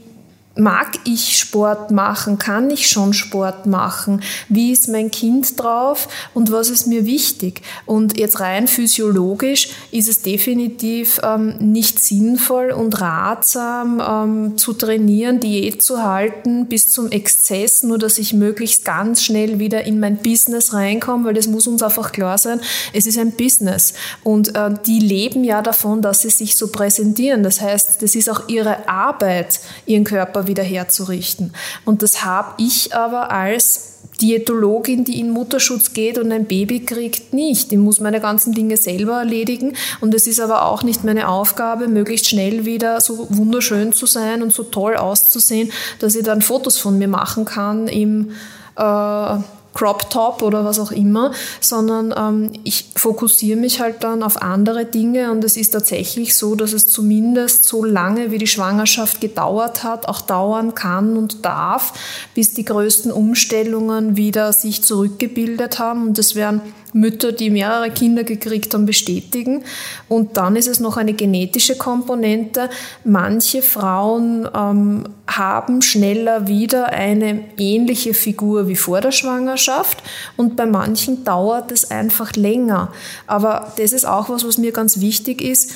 mag 0.58 0.98
ich 1.04 1.38
Sport 1.38 1.90
machen? 1.90 2.38
Kann 2.38 2.70
ich 2.70 2.88
schon 2.88 3.12
Sport 3.12 3.66
machen? 3.66 4.22
Wie 4.48 4.72
ist 4.72 4.88
mein 4.88 5.10
Kind 5.10 5.58
drauf? 5.58 6.08
Und 6.34 6.50
was 6.50 6.68
ist 6.68 6.86
mir 6.86 7.06
wichtig? 7.06 7.62
Und 7.86 8.18
jetzt 8.18 8.40
rein 8.40 8.66
physiologisch 8.66 9.68
ist 9.92 10.08
es 10.08 10.22
definitiv 10.22 11.20
ähm, 11.22 11.54
nicht 11.58 12.00
sinnvoll 12.00 12.70
und 12.70 13.00
ratsam 13.00 14.02
ähm, 14.06 14.58
zu 14.58 14.72
trainieren, 14.72 15.40
Diät 15.40 15.82
zu 15.82 16.02
halten 16.02 16.66
bis 16.66 16.90
zum 16.90 17.10
Exzess, 17.10 17.84
nur 17.84 17.98
dass 17.98 18.18
ich 18.18 18.32
möglichst 18.32 18.84
ganz 18.84 19.22
schnell 19.22 19.60
wieder 19.60 19.84
in 19.84 20.00
mein 20.00 20.16
Business 20.16 20.72
reinkomme, 20.72 21.26
weil 21.26 21.34
das 21.34 21.46
muss 21.46 21.68
uns 21.68 21.82
einfach 21.82 22.10
klar 22.10 22.36
sein. 22.36 22.60
Es 22.92 23.06
ist 23.06 23.18
ein 23.18 23.32
Business 23.32 23.94
und 24.24 24.56
äh, 24.56 24.70
die 24.86 24.98
leben 24.98 25.44
ja 25.44 25.62
davon, 25.62 26.02
dass 26.02 26.22
sie 26.22 26.30
sich 26.30 26.56
so 26.56 26.68
präsentieren. 26.68 27.44
Das 27.44 27.60
heißt, 27.60 28.02
das 28.02 28.16
ist 28.16 28.28
auch 28.28 28.48
ihre 28.48 28.88
Arbeit, 28.88 29.60
ihren 29.86 30.04
Körper 30.04 30.47
wieder 30.48 30.64
herzurichten. 30.64 31.52
Und 31.84 32.02
das 32.02 32.24
habe 32.24 32.54
ich 32.58 32.94
aber 32.94 33.30
als 33.30 33.98
Diätologin, 34.20 35.04
die 35.04 35.20
in 35.20 35.30
Mutterschutz 35.30 35.92
geht 35.92 36.18
und 36.18 36.32
ein 36.32 36.46
Baby 36.46 36.80
kriegt, 36.80 37.32
nicht. 37.32 37.72
Ich 37.72 37.78
muss 37.78 38.00
meine 38.00 38.20
ganzen 38.20 38.52
Dinge 38.52 38.76
selber 38.76 39.18
erledigen 39.18 39.76
und 40.00 40.12
es 40.12 40.26
ist 40.26 40.40
aber 40.40 40.66
auch 40.66 40.82
nicht 40.82 41.04
meine 41.04 41.28
Aufgabe, 41.28 41.88
möglichst 41.88 42.26
schnell 42.26 42.64
wieder 42.64 43.00
so 43.00 43.28
wunderschön 43.30 43.92
zu 43.92 44.06
sein 44.06 44.42
und 44.42 44.52
so 44.52 44.64
toll 44.64 44.96
auszusehen, 44.96 45.70
dass 46.00 46.16
ich 46.16 46.24
dann 46.24 46.42
Fotos 46.42 46.78
von 46.78 46.98
mir 46.98 47.08
machen 47.08 47.44
kann 47.44 47.86
im 47.86 48.32
äh, 48.76 49.36
Crop 49.78 50.10
Top 50.10 50.42
oder 50.42 50.64
was 50.64 50.80
auch 50.80 50.90
immer, 50.90 51.30
sondern 51.60 52.12
ähm, 52.18 52.52
ich 52.64 52.90
fokussiere 52.96 53.56
mich 53.56 53.80
halt 53.80 54.02
dann 54.02 54.24
auf 54.24 54.42
andere 54.42 54.84
Dinge 54.84 55.30
und 55.30 55.44
es 55.44 55.56
ist 55.56 55.70
tatsächlich 55.70 56.34
so, 56.36 56.56
dass 56.56 56.72
es 56.72 56.88
zumindest 56.88 57.62
so 57.62 57.84
lange, 57.84 58.32
wie 58.32 58.38
die 58.38 58.48
Schwangerschaft 58.48 59.20
gedauert 59.20 59.84
hat, 59.84 60.08
auch 60.08 60.20
dauern 60.20 60.74
kann 60.74 61.16
und 61.16 61.44
darf, 61.44 61.92
bis 62.34 62.54
die 62.54 62.64
größten 62.64 63.12
Umstellungen 63.12 64.16
wieder 64.16 64.52
sich 64.52 64.82
zurückgebildet 64.82 65.78
haben. 65.78 66.08
Und 66.08 66.18
das 66.18 66.34
werden 66.34 66.60
Mütter, 66.92 67.32
die 67.32 67.50
mehrere 67.50 67.90
Kinder 67.90 68.24
gekriegt 68.24 68.74
haben, 68.74 68.86
bestätigen. 68.86 69.64
Und 70.08 70.36
dann 70.36 70.56
ist 70.56 70.68
es 70.68 70.80
noch 70.80 70.96
eine 70.96 71.12
genetische 71.12 71.76
Komponente. 71.76 72.70
Manche 73.04 73.62
Frauen 73.62 74.48
ähm, 74.54 75.04
haben 75.26 75.82
schneller 75.82 76.48
wieder 76.48 76.86
eine 76.86 77.44
ähnliche 77.58 78.14
Figur 78.14 78.68
wie 78.68 78.76
vor 78.76 79.00
der 79.00 79.12
Schwangerschaft 79.12 80.02
und 80.36 80.56
bei 80.56 80.66
manchen 80.66 81.24
dauert 81.24 81.70
es 81.70 81.90
einfach 81.90 82.32
länger. 82.32 82.92
Aber 83.26 83.72
das 83.76 83.92
ist 83.92 84.06
auch 84.06 84.28
was, 84.28 84.46
was 84.46 84.58
mir 84.58 84.72
ganz 84.72 85.00
wichtig 85.00 85.42
ist 85.42 85.72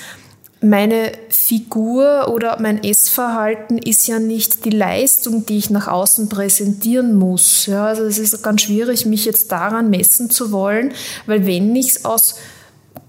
meine 0.63 1.13
Figur 1.29 2.29
oder 2.33 2.61
mein 2.61 2.83
Essverhalten 2.83 3.79
ist 3.79 4.07
ja 4.07 4.19
nicht 4.19 4.65
die 4.65 4.71
Leistung, 4.71 5.45
die 5.45 5.59
ich 5.59 5.71
nach 5.71 5.89
außen 5.89 6.29
präsentieren 6.29 7.19
muss. 7.19 7.67
Ja, 7.67 7.87
also 7.87 8.05
es 8.05 8.19
ist 8.19 8.43
ganz 8.43 8.63
schwierig, 8.63 9.05
mich 9.05 9.25
jetzt 9.25 9.51
daran 9.51 9.91
messen 9.91 10.31
zu 10.31 10.53
wollen, 10.53 10.93
weil 11.27 11.47
wenn 11.47 11.75
ich 11.75 11.89
es 11.89 12.05
aus 12.05 12.37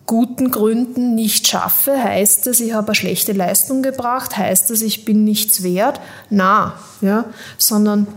guten 0.06 0.52
Gründen 0.52 1.16
nicht 1.16 1.48
schaffe, 1.48 1.92
heißt 2.04 2.48
das, 2.48 2.60
ich 2.60 2.74
habe 2.74 2.88
eine 2.88 2.96
schlechte 2.96 3.34
Leistung 3.34 3.84
gebracht, 3.84 4.36
heißt 4.38 4.70
das, 4.70 4.82
ich 4.82 5.06
bin 5.06 5.24
nichts 5.24 5.64
wert? 5.64 6.02
Na, 6.30 6.74
ja, 7.02 7.26
sondern 7.58 8.08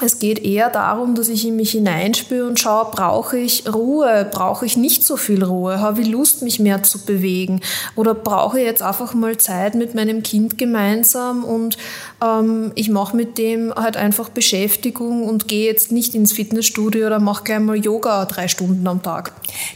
es 0.00 0.18
geht 0.18 0.44
eher 0.44 0.70
darum, 0.70 1.14
dass 1.14 1.28
ich 1.28 1.46
in 1.46 1.56
mich 1.56 1.72
hineinspüre 1.72 2.46
und 2.46 2.60
schaue, 2.60 2.90
brauche 2.90 3.38
ich 3.38 3.72
Ruhe, 3.72 4.28
brauche 4.30 4.64
ich 4.64 4.76
nicht 4.76 5.04
so 5.04 5.16
viel 5.16 5.42
Ruhe, 5.42 5.80
habe 5.80 6.02
ich 6.02 6.08
Lust, 6.08 6.42
mich 6.42 6.60
mehr 6.60 6.82
zu 6.82 7.04
bewegen? 7.04 7.60
Oder 7.96 8.14
brauche 8.14 8.60
ich 8.60 8.66
jetzt 8.66 8.82
einfach 8.82 9.14
mal 9.14 9.36
Zeit 9.38 9.74
mit 9.74 9.94
meinem 9.94 10.22
Kind 10.22 10.58
gemeinsam 10.58 11.44
und 11.44 11.76
ähm, 12.22 12.72
ich 12.74 12.90
mache 12.90 13.16
mit 13.16 13.38
dem 13.38 13.74
halt 13.74 13.96
einfach 13.96 14.28
Beschäftigung 14.28 15.24
und 15.26 15.48
gehe 15.48 15.66
jetzt 15.66 15.90
nicht 15.90 16.14
ins 16.14 16.32
Fitnessstudio 16.32 17.06
oder 17.06 17.18
mache 17.18 17.44
gleich 17.44 17.60
mal 17.60 17.76
Yoga 17.76 18.24
drei 18.26 18.48
Stunden 18.48 18.86
am 18.86 19.02
Tag. 19.02 19.32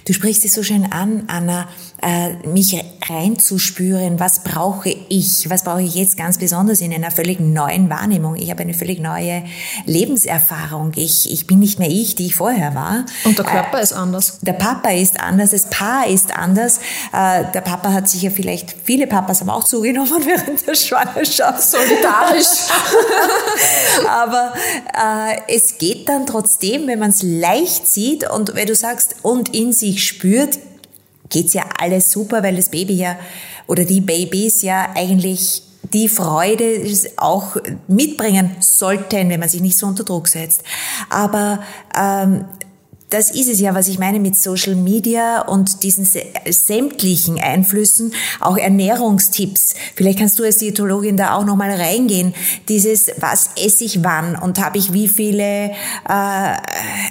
Du 0.07 0.13
sprichst 0.13 0.45
es 0.45 0.55
so 0.55 0.63
schön 0.63 0.93
an, 0.93 1.25
Anna 1.27 1.69
äh, 2.03 2.35
mich 2.49 2.77
reinzuspüren, 3.09 4.19
was 4.19 4.43
brauche 4.43 4.95
ich, 5.09 5.49
was 5.49 5.65
brauche 5.65 5.83
ich 5.83 5.95
jetzt 5.95 6.17
ganz 6.17 6.39
besonders 6.39 6.81
in 6.81 6.93
einer 6.93 7.11
völlig 7.11 7.39
neuen 7.39 7.89
Wahrnehmung. 7.91 8.35
Ich 8.37 8.51
habe 8.51 8.63
eine 8.63 8.75
völlig 8.75 9.01
neue 9.01 9.45
Lebenserfahrung. 10.13 10.93
Ich, 10.97 11.31
ich 11.31 11.47
bin 11.47 11.59
nicht 11.59 11.79
mehr 11.79 11.89
ich, 11.89 12.15
die 12.15 12.27
ich 12.27 12.35
vorher 12.35 12.75
war. 12.75 13.05
Und 13.25 13.39
der 13.39 13.45
Körper 13.45 13.79
äh, 13.79 13.83
ist 13.83 13.93
anders. 13.93 14.39
Der 14.43 14.53
Papa 14.53 14.91
ist 14.91 15.21
anders, 15.21 15.51
das 15.51 15.67
Paar 15.67 16.07
ist 16.07 16.37
anders. 16.37 16.79
Äh, 17.13 17.45
der 17.53 17.61
Papa 17.63 17.93
hat 17.93 18.09
sich 18.09 18.23
ja 18.23 18.31
vielleicht, 18.31 18.75
viele 18.85 19.07
Papas 19.07 19.41
haben 19.41 19.51
auch 19.51 19.65
zugenommen 19.65 20.23
während 20.25 20.67
der 20.67 20.75
Schwangerschaft. 20.75 21.63
Solidarisch. 21.63 22.47
Aber 24.09 24.53
äh, 24.95 25.55
es 25.55 25.79
geht 25.79 26.09
dann 26.09 26.27
trotzdem, 26.27 26.87
wenn 26.87 26.99
man 26.99 27.11
es 27.11 27.23
leicht 27.23 27.89
sieht 27.89 28.29
und 28.29 28.55
wenn 28.55 28.67
du 28.67 28.75
sagst 28.75 29.17
und 29.23 29.55
in 29.55 29.73
sich 29.73 30.07
spürt, 30.07 30.59
geht's 31.31 31.55
ja 31.55 31.65
alles 31.79 32.11
super, 32.11 32.43
weil 32.43 32.57
das 32.57 32.69
Baby 32.69 32.95
ja 32.95 33.17
oder 33.67 33.85
die 33.85 34.03
Babys 34.03 34.63
ja 34.63 34.91
eigentlich 34.95 35.63
die 35.93 36.09
Freude 36.09 36.85
auch 37.17 37.57
mitbringen 37.89 38.57
sollten, 38.61 39.29
wenn 39.29 39.41
man 39.41 39.49
sich 39.49 39.61
nicht 39.61 39.79
so 39.79 39.87
unter 39.87 40.05
Druck 40.05 40.29
setzt. 40.29 40.63
Aber 41.11 41.61
ähm, 41.99 42.45
das 43.13 43.31
ist 43.31 43.49
es 43.49 43.61
ja, 43.61 43.75
was 43.75 43.89
ich 43.89 43.99
meine 43.99 44.19
mit 44.21 44.37
Social 44.37 44.75
Media 44.75 45.43
und 45.43 45.83
diesen 45.83 46.09
sämtlichen 46.49 47.39
Einflüssen, 47.39 48.15
auch 48.41 48.57
Ernährungstipps. 48.57 49.75
Vielleicht 49.95 50.19
kannst 50.19 50.39
du 50.39 50.45
als 50.45 50.57
Diätologin 50.59 51.19
da 51.19 51.35
auch 51.35 51.45
nochmal 51.45 51.73
reingehen. 51.73 52.35
Dieses, 52.71 53.11
was 53.19 53.51
esse 53.63 53.85
ich 53.85 54.03
wann 54.03 54.35
und 54.35 54.59
habe 54.65 54.79
ich 54.79 54.95
wie 54.95 55.09
viele 55.09 55.73
äh, 56.09 56.57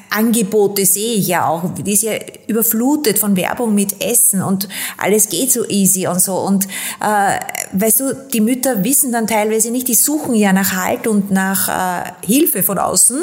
Angebote 0.10 0.88
sehe 0.88 1.14
ich 1.14 1.28
ja 1.28 1.46
auch. 1.48 1.72
Die 1.76 1.94
ist 1.94 2.02
ja 2.02 2.14
überflutet 2.48 3.20
von 3.20 3.36
Werbung 3.36 3.76
mit 3.76 4.04
Essen 4.04 4.42
und 4.42 4.68
alles 4.98 5.30
geht 5.30 5.52
so 5.52 5.68
easy 5.68 6.08
und 6.08 6.20
so. 6.20 6.36
Und 6.38 6.66
äh, 7.00 7.38
weißt 7.74 8.00
du, 8.00 8.14
die 8.34 8.42
Mütter 8.42 8.84
wissen 8.84 9.12
dann 9.12 9.28
teilweise 9.28 9.72
nicht, 9.72 9.88
die 9.88 9.94
suchen 9.94 10.36
ja 10.36 10.54
nach 10.54 10.76
Halt 10.76 11.08
und 11.08 11.32
nach 11.32 11.70
äh, 11.70 12.12
Hilfe 12.26 12.64
von 12.64 12.78
außen 12.78 13.22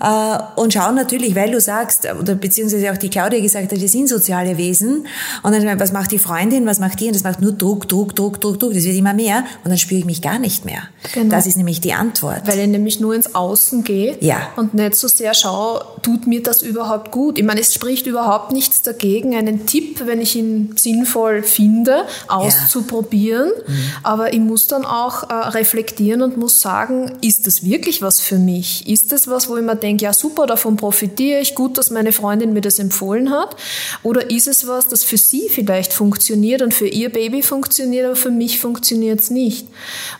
äh, 0.00 0.38
und 0.56 0.72
schauen 0.72 0.94
natürlich, 0.94 1.34
weil 1.34 1.50
du 1.50 1.60
sagst, 1.60 2.06
oder 2.20 2.34
beziehungsweise 2.34 2.92
auch 2.92 2.96
die 2.96 3.10
Claudia 3.10 3.40
gesagt 3.40 3.72
hat, 3.72 3.80
wir 3.80 3.88
sind 3.88 4.08
soziale 4.08 4.56
Wesen. 4.58 5.06
Und 5.42 5.52
dann, 5.52 5.80
was 5.80 5.92
macht 5.92 6.12
die 6.12 6.18
Freundin, 6.18 6.66
was 6.66 6.80
macht 6.80 7.00
die? 7.00 7.06
Und 7.06 7.14
das 7.14 7.24
macht 7.24 7.40
nur 7.40 7.52
Druck, 7.52 7.88
Druck, 7.88 8.14
Druck, 8.14 8.40
Druck, 8.40 8.58
Druck. 8.58 8.74
Das 8.74 8.84
wird 8.84 8.96
immer 8.96 9.14
mehr. 9.14 9.44
Und 9.64 9.70
dann 9.70 9.78
spüre 9.78 10.00
ich 10.00 10.06
mich 10.06 10.22
gar 10.22 10.38
nicht 10.38 10.64
mehr. 10.64 10.82
Genau. 11.12 11.30
Das 11.30 11.46
ist 11.46 11.56
nämlich 11.56 11.80
die 11.80 11.92
Antwort. 11.92 12.42
Weil 12.46 12.58
ich 12.60 12.66
nämlich 12.66 13.00
nur 13.00 13.14
ins 13.14 13.34
Außen 13.34 13.84
gehe 13.84 14.16
ja. 14.20 14.48
und 14.56 14.74
nicht 14.74 14.96
so 14.96 15.08
sehr 15.08 15.34
schaue, 15.34 15.84
tut 16.02 16.26
mir 16.26 16.42
das 16.42 16.62
überhaupt 16.62 17.10
gut? 17.10 17.38
Ich 17.38 17.44
meine, 17.44 17.60
es 17.60 17.74
spricht 17.74 18.06
überhaupt 18.06 18.52
nichts 18.52 18.82
dagegen, 18.82 19.34
einen 19.34 19.66
Tipp, 19.66 20.02
wenn 20.04 20.20
ich 20.20 20.36
ihn 20.36 20.74
sinnvoll 20.76 21.42
finde, 21.42 22.04
auszuprobieren. 22.28 23.50
Ja. 23.66 23.73
Mhm. 23.74 23.92
Aber 24.02 24.32
ich 24.32 24.40
muss 24.40 24.66
dann 24.66 24.84
auch 24.84 25.28
äh, 25.28 25.34
reflektieren 25.34 26.22
und 26.22 26.36
muss 26.36 26.60
sagen, 26.60 27.12
ist 27.20 27.46
das 27.46 27.64
wirklich 27.64 28.02
was 28.02 28.20
für 28.20 28.38
mich? 28.38 28.88
Ist 28.88 29.12
das 29.12 29.28
was, 29.28 29.48
wo 29.48 29.56
ich 29.56 29.62
mir 29.62 29.76
denke, 29.76 30.04
ja 30.04 30.12
super, 30.12 30.46
davon 30.46 30.76
profitiere 30.76 31.40
ich, 31.40 31.54
gut, 31.54 31.78
dass 31.78 31.90
meine 31.90 32.12
Freundin 32.12 32.52
mir 32.52 32.60
das 32.60 32.78
empfohlen 32.78 33.30
hat? 33.30 33.56
Oder 34.02 34.30
ist 34.30 34.46
es 34.46 34.66
was, 34.66 34.88
das 34.88 35.04
für 35.04 35.18
sie 35.18 35.48
vielleicht 35.48 35.92
funktioniert 35.92 36.62
und 36.62 36.72
für 36.72 36.86
ihr 36.86 37.10
Baby 37.10 37.42
funktioniert, 37.42 38.06
aber 38.06 38.16
für 38.16 38.30
mich 38.30 38.60
funktioniert 38.60 39.20
es 39.20 39.30
nicht? 39.30 39.66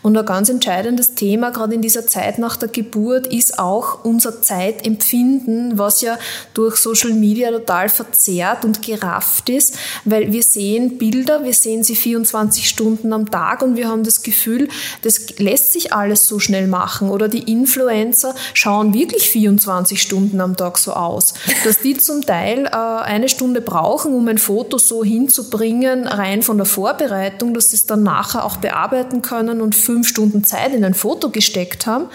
Und 0.03 0.17
ein 0.17 0.27
ganz 0.27 0.49
entscheidendes 0.49 1.15
Thema, 1.15 1.51
gerade 1.51 1.75
in 1.75 1.83
dieser 1.83 2.07
Zeit 2.07 2.39
nach 2.39 2.57
der 2.57 2.69
Geburt, 2.69 3.27
ist 3.27 3.59
auch 3.59 4.05
unser 4.05 4.43
Zeitempfinden, 4.43 5.79
was 5.79 6.01
ja 6.01 6.19
durch 6.55 6.77
Social 6.77 7.13
Media 7.13 7.51
total 7.51 7.89
verzerrt 7.89 8.65
und 8.65 8.83
gerafft 8.83 9.49
ist, 9.49 9.77
weil 10.05 10.33
wir 10.33 10.43
sehen 10.43 10.99
Bilder, 10.99 11.45
wir 11.45 11.55
sehen 11.55 11.83
sie 11.83 11.97
24 11.97 12.69
Stunden 12.69 13.13
am 13.13 13.31
Tag 13.31 13.44
und 13.63 13.77
wir 13.77 13.89
haben 13.89 14.05
das 14.05 14.23
Gefühl, 14.23 14.69
das 15.03 15.39
lässt 15.39 15.73
sich 15.73 15.93
alles 15.93 16.27
so 16.27 16.39
schnell 16.39 16.67
machen. 16.67 17.11
Oder 17.11 17.29
die 17.29 17.51
Influencer 17.51 18.35
schauen 18.53 18.95
wirklich 18.95 19.29
24 19.29 20.01
Stunden 20.01 20.41
am 20.41 20.57
Tag 20.57 20.79
so 20.79 20.93
aus, 20.93 21.35
dass 21.65 21.79
die 21.79 21.97
zum 21.97 22.25
Teil 22.25 22.67
äh, 22.67 22.71
eine 22.71 23.29
Stunde 23.29 23.61
brauchen, 23.61 24.15
um 24.15 24.27
ein 24.29 24.39
Foto 24.39 24.79
so 24.79 25.05
hinzubringen, 25.05 26.07
rein 26.07 26.43
von 26.43 26.57
der 26.57 26.67
Vorbereitung, 26.67 27.55
dass 27.55 27.71
sie 27.71 27.77
es 27.77 27.87
dann 27.87 28.03
nachher 28.03 28.45
auch 28.45 28.57
bearbeiten 28.57 29.23
können 29.23 29.61
und 29.61 29.75
fünf 29.75 30.09
Stunden 30.09 30.45
Zeit 30.45 30.73
in 30.75 30.85
ein 30.85 30.95
Foto 30.95 31.31
gesteckt 31.31 31.87
haben, 31.87 32.07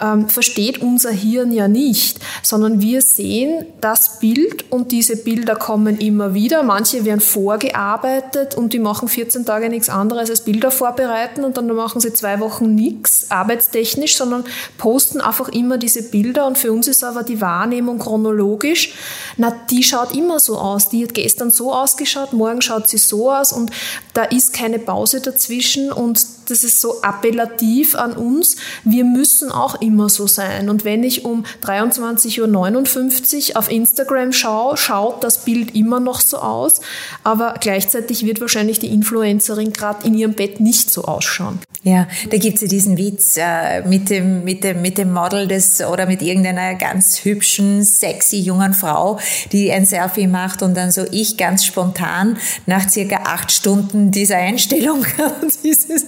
ähm, 0.00 0.28
versteht 0.28 0.78
unser 0.78 1.10
Hirn 1.10 1.52
ja 1.52 1.68
nicht, 1.68 2.18
sondern 2.42 2.80
wir 2.80 3.02
sehen 3.02 3.66
das 3.80 4.18
Bild 4.18 4.70
und 4.70 4.92
diese 4.92 5.16
Bilder 5.16 5.56
kommen 5.56 5.98
immer 5.98 6.34
wieder. 6.34 6.62
Manche 6.62 7.04
werden 7.04 7.20
vorgearbeitet 7.20 8.54
und 8.54 8.72
die 8.72 8.78
machen 8.78 9.08
14 9.08 9.44
Tage 9.44 9.68
nichts 9.68 9.88
anderes 9.88 10.30
als 10.30 10.42
Bilder 10.62 10.70
vorbereiten 10.70 11.42
und 11.42 11.56
dann 11.56 11.66
machen 11.66 12.00
sie 12.00 12.12
zwei 12.12 12.38
Wochen 12.38 12.72
nichts 12.76 13.32
arbeitstechnisch, 13.32 14.16
sondern 14.16 14.44
posten 14.78 15.20
einfach 15.20 15.48
immer 15.48 15.76
diese 15.76 16.04
Bilder 16.04 16.46
und 16.46 16.56
für 16.56 16.70
uns 16.70 16.86
ist 16.86 17.02
aber 17.02 17.24
die 17.24 17.40
Wahrnehmung 17.40 17.98
chronologisch. 17.98 18.94
Na, 19.36 19.52
die 19.70 19.82
schaut 19.82 20.14
immer 20.14 20.38
so 20.38 20.56
aus. 20.56 20.88
Die 20.88 21.02
hat 21.02 21.14
gestern 21.14 21.50
so 21.50 21.72
ausgeschaut, 21.72 22.32
morgen 22.32 22.62
schaut 22.62 22.88
sie 22.88 22.98
so 22.98 23.32
aus 23.32 23.52
und 23.52 23.72
da 24.14 24.22
ist 24.22 24.52
keine 24.52 24.78
Pause 24.78 25.20
dazwischen 25.20 25.90
und 25.90 26.24
das 26.46 26.64
ist 26.64 26.80
so 26.80 27.02
appellativ 27.02 27.94
an 27.94 28.12
uns. 28.12 28.56
Wir 28.84 29.04
müssen 29.04 29.50
auch 29.50 29.80
immer 29.80 30.08
so 30.08 30.26
sein. 30.26 30.68
Und 30.68 30.84
wenn 30.84 31.02
ich 31.04 31.24
um 31.24 31.44
23.59 31.62 33.50
Uhr 33.50 33.56
auf 33.58 33.70
Instagram 33.70 34.32
schaue, 34.32 34.76
schaut 34.76 35.24
das 35.24 35.44
Bild 35.44 35.74
immer 35.74 36.00
noch 36.00 36.20
so 36.20 36.38
aus. 36.38 36.80
Aber 37.24 37.54
gleichzeitig 37.60 38.24
wird 38.24 38.40
wahrscheinlich 38.40 38.78
die 38.78 38.88
Influencerin 38.88 39.72
gerade 39.72 40.06
in 40.06 40.14
ihrem 40.14 40.34
Bett 40.34 40.60
nicht 40.60 40.90
so 40.90 41.04
ausschauen. 41.04 41.60
Ja, 41.84 42.06
da 42.30 42.38
gibt's 42.38 42.60
ja 42.60 42.68
diesen 42.68 42.96
Witz 42.96 43.36
äh, 43.36 43.82
mit, 43.82 44.08
dem, 44.08 44.44
mit, 44.44 44.62
dem, 44.62 44.82
mit 44.82 44.98
dem 44.98 45.12
Model 45.12 45.48
des 45.48 45.80
oder 45.80 46.06
mit 46.06 46.22
irgendeiner 46.22 46.76
ganz 46.76 47.24
hübschen, 47.24 47.82
sexy 47.82 48.36
jungen 48.36 48.72
Frau, 48.72 49.18
die 49.50 49.72
ein 49.72 49.84
Selfie 49.84 50.28
macht 50.28 50.62
und 50.62 50.76
dann 50.76 50.92
so 50.92 51.04
ich 51.10 51.36
ganz 51.36 51.64
spontan 51.64 52.36
nach 52.66 52.88
circa 52.88 53.22
acht 53.24 53.50
Stunden 53.50 54.12
dieser 54.12 54.36
Einstellung. 54.36 55.04
dieses, 55.64 56.06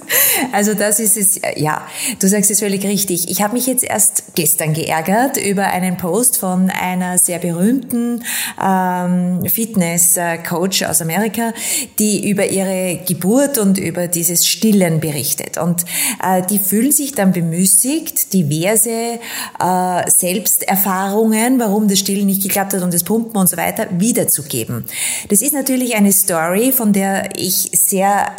also 0.52 0.74
das 0.74 1.00
ist 1.00 1.16
es, 1.16 1.40
ja, 1.56 1.86
du 2.18 2.28
sagst 2.28 2.50
es 2.50 2.60
völlig 2.60 2.84
richtig. 2.84 3.30
Ich 3.30 3.42
habe 3.42 3.54
mich 3.54 3.66
jetzt 3.66 3.84
erst 3.84 4.34
gestern 4.34 4.74
geärgert 4.74 5.36
über 5.36 5.66
einen 5.66 5.96
Post 5.96 6.38
von 6.38 6.70
einer 6.70 7.18
sehr 7.18 7.38
berühmten 7.38 8.24
ähm, 8.62 9.42
Fitness-Coach 9.46 10.84
aus 10.84 11.00
Amerika, 11.00 11.52
die 11.98 12.28
über 12.28 12.46
ihre 12.46 13.00
Geburt 13.06 13.58
und 13.58 13.78
über 13.78 14.08
dieses 14.08 14.46
Stillen 14.46 15.00
berichtet. 15.00 15.58
Und 15.58 15.84
äh, 16.22 16.42
die 16.42 16.58
fühlen 16.58 16.92
sich 16.92 17.12
dann 17.12 17.32
bemüßigt, 17.32 18.32
diverse 18.32 19.18
äh, 19.60 20.10
Selbsterfahrungen, 20.10 21.58
warum 21.58 21.88
das 21.88 21.98
Stillen 21.98 22.26
nicht 22.26 22.42
geklappt 22.42 22.74
hat 22.74 22.82
und 22.82 22.92
das 22.92 23.04
Pumpen 23.04 23.36
und 23.36 23.48
so 23.48 23.56
weiter, 23.56 23.86
wiederzugeben. 23.90 24.84
Das 25.28 25.42
ist 25.42 25.52
natürlich 25.52 25.94
eine 25.96 26.12
Story, 26.12 26.72
von 26.72 26.92
der 26.92 27.30
ich 27.36 27.70
sehr 27.72 28.32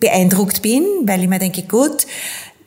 beeindruckt 0.00 0.62
bin, 0.62 0.84
weil 1.04 1.22
ich 1.22 1.28
mir 1.28 1.38
denke, 1.38 1.62
gut, 1.62 2.06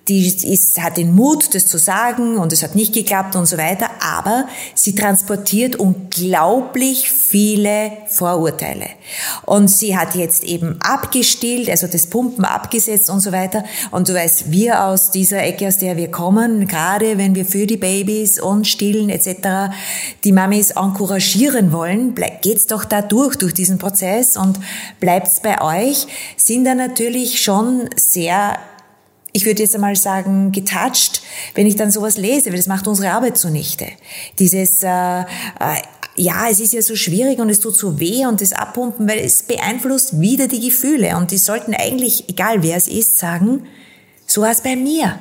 die 0.08 0.26
ist, 0.28 0.82
hat 0.82 0.98
den 0.98 1.14
Mut, 1.14 1.54
das 1.54 1.68
zu 1.68 1.78
sagen 1.78 2.38
und 2.38 2.54
es 2.54 2.64
hat 2.64 2.76
nicht 2.76 2.94
geklappt 2.94 3.36
und 3.36 3.46
so 3.46 3.58
weiter, 3.58 3.90
aber 4.00 4.48
sie 4.74 4.96
transportiert 4.96 5.76
unglaublich 5.76 7.12
viele 7.12 7.92
Vorurteile. 8.08 8.88
Und 9.46 9.70
sie 9.70 9.98
hat 9.98 10.16
jetzt 10.16 10.44
eben 10.44 10.80
abgestillt, 10.82 11.70
also 11.70 11.88
das 11.88 12.08
Pumpen 12.08 12.46
abgesetzt 12.46 13.10
und 13.10 13.20
so 13.20 13.32
weiter. 13.32 13.66
Und 13.92 14.08
du 14.08 14.14
weißt, 14.14 14.52
wir 14.52 14.86
aus 14.86 15.12
dieser 15.12 15.44
Ecke, 15.44 15.68
aus 15.68 15.78
der 15.78 15.98
wir 15.98 16.10
kommen, 16.10 16.68
gerade 16.68 17.18
wenn 17.18 17.36
wir 17.36 17.46
für 17.46 17.68
die 17.68 17.78
Babys 17.78 18.40
und 18.40 18.66
stillen 18.66 19.10
etc. 19.10 19.74
die 20.24 20.32
Mamis 20.32 20.72
encouragieren 20.72 21.74
wollen, 21.74 22.16
geht's 22.42 22.68
doch 22.68 22.86
da 22.86 23.02
durch, 23.02 23.36
durch 23.36 23.54
diesen 23.54 23.78
Prozess 23.78 24.38
und 24.38 24.58
bleibt's 25.00 25.42
bei 25.42 25.62
euch, 25.62 26.08
sind 26.38 26.64
da 26.64 26.76
natürlich 26.76 27.42
schon 27.42 27.90
sehr 27.96 28.58
ich 29.34 29.46
würde 29.46 29.62
jetzt 29.62 29.76
einmal 29.76 29.96
sagen, 29.96 30.52
getoucht, 30.52 31.22
wenn 31.54 31.68
ich 31.68 31.76
dann 31.76 31.92
sowas 31.92 32.18
lese, 32.18 32.50
weil 32.50 32.58
das 32.58 32.68
macht 32.68 32.88
unsere 32.88 33.12
Arbeit 33.12 33.38
zunichte. 33.38 33.88
Dieses, 34.40 34.84
äh, 34.84 35.22
äh, 35.22 35.26
ja, 36.16 36.50
es 36.50 36.60
ist 36.60 36.74
ja 36.74 36.82
so 36.82 36.96
schwierig 36.96 37.40
und 37.40 37.50
es 37.50 37.60
tut 37.60 37.76
so 37.76 38.00
weh 38.00 38.26
und 38.26 38.42
das 38.42 38.54
Abpumpen, 38.54 39.08
weil 39.08 39.20
es 39.20 39.44
beeinflusst 39.44 40.20
wieder 40.20 40.48
die 40.48 40.62
Gefühle 40.62 41.16
und 41.18 41.32
die 41.32 41.38
sollten 41.38 41.74
eigentlich, 41.74 42.28
egal 42.28 42.64
wer 42.64 42.76
es 42.76 42.88
ist, 42.88 43.18
sagen, 43.18 43.68
so 44.26 44.42
war 44.42 44.52
es 44.52 44.62
bei 44.62 44.76
mir. 44.76 45.20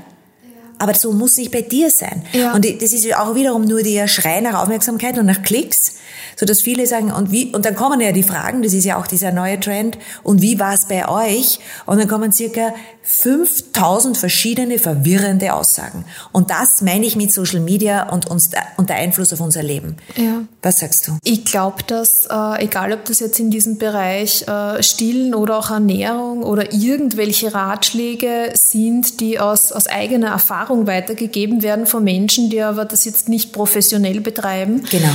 Aber 0.79 0.95
so 0.95 1.13
muss 1.13 1.37
nicht 1.37 1.53
bei 1.53 1.63
dir 1.63 1.91
sein. 1.91 2.23
Ja. 2.33 2.55
Und 2.55 2.65
das 2.65 2.93
ist 2.93 3.15
auch 3.17 3.35
wiederum 3.35 3.65
nur 3.65 3.83
der 3.83 4.09
Schrei 4.09 4.41
nach 4.41 4.63
Aufmerksamkeit 4.63 5.19
und 5.19 5.27
nach 5.27 5.43
Klicks 5.43 5.95
so 6.37 6.45
dass 6.45 6.61
viele 6.61 6.87
sagen, 6.87 7.11
und 7.11 7.33
wie, 7.33 7.47
und 7.55 7.65
dann 7.65 7.75
kommen 7.75 8.01
ja 8.01 8.13
die 8.13 8.23
Fragen, 8.23 8.63
das 8.63 8.75
ist 8.75 8.85
ja 8.85 8.99
auch 8.99 9.07
dieser 9.07 9.33
neue 9.33 9.59
Trend, 9.59 9.99
und 10.23 10.43
wie 10.43 10.61
war 10.61 10.75
es 10.75 10.87
bei 10.87 11.09
euch? 11.09 11.59
Und 11.87 11.99
dann 11.99 12.09
kommen 12.09 12.31
circa 12.31 12.75
5000 13.03 14.17
verschiedene 14.19 14.79
verwirrende 14.79 15.55
Aussagen. 15.55 16.05
Und 16.33 16.51
das 16.51 16.83
meine 16.83 17.07
ich 17.07 17.17
mit 17.17 17.33
Social 17.33 17.61
Media 17.61 18.11
und, 18.11 18.27
uns, 18.27 18.51
und 18.77 18.89
der 18.91 18.97
Einfluss 18.97 19.33
auf 19.33 19.41
unser 19.41 19.63
Leben. 19.63 19.97
Ja. 20.17 20.43
Was 20.61 20.81
sagst 20.81 21.07
du? 21.07 21.17
Ich 21.25 21.45
glaube, 21.45 21.85
dass, 21.87 22.27
äh, 22.27 22.65
egal 22.65 22.93
ob 22.93 23.05
das 23.05 23.21
jetzt 23.21 23.39
in 23.39 23.51
diesem 23.51 23.79
Bereich 23.79 24.47
äh, 24.49 24.83
Stillen 24.83 25.35
oder 25.35 25.59
auch 25.59 25.71
Ernährung 25.71 26.43
oder 26.43 26.73
irgendwelche 26.73 27.55
Ratschläge 27.55 28.51
sind, 28.55 29.21
die 29.21 29.39
aus, 29.39 29.73
aus 29.73 29.87
eigener 29.87 30.29
Erfahrung 30.29 30.87
weitergegeben 30.87 31.63
werden 31.63 31.87
von 31.87 32.05
Menschen, 32.05 32.51
die 32.51 32.61
aber 32.61 32.85
das 32.85 33.05
jetzt 33.05 33.29
nicht 33.29 33.53
professionell 33.53 34.21
betreiben. 34.21 34.83
Genau 34.91 35.13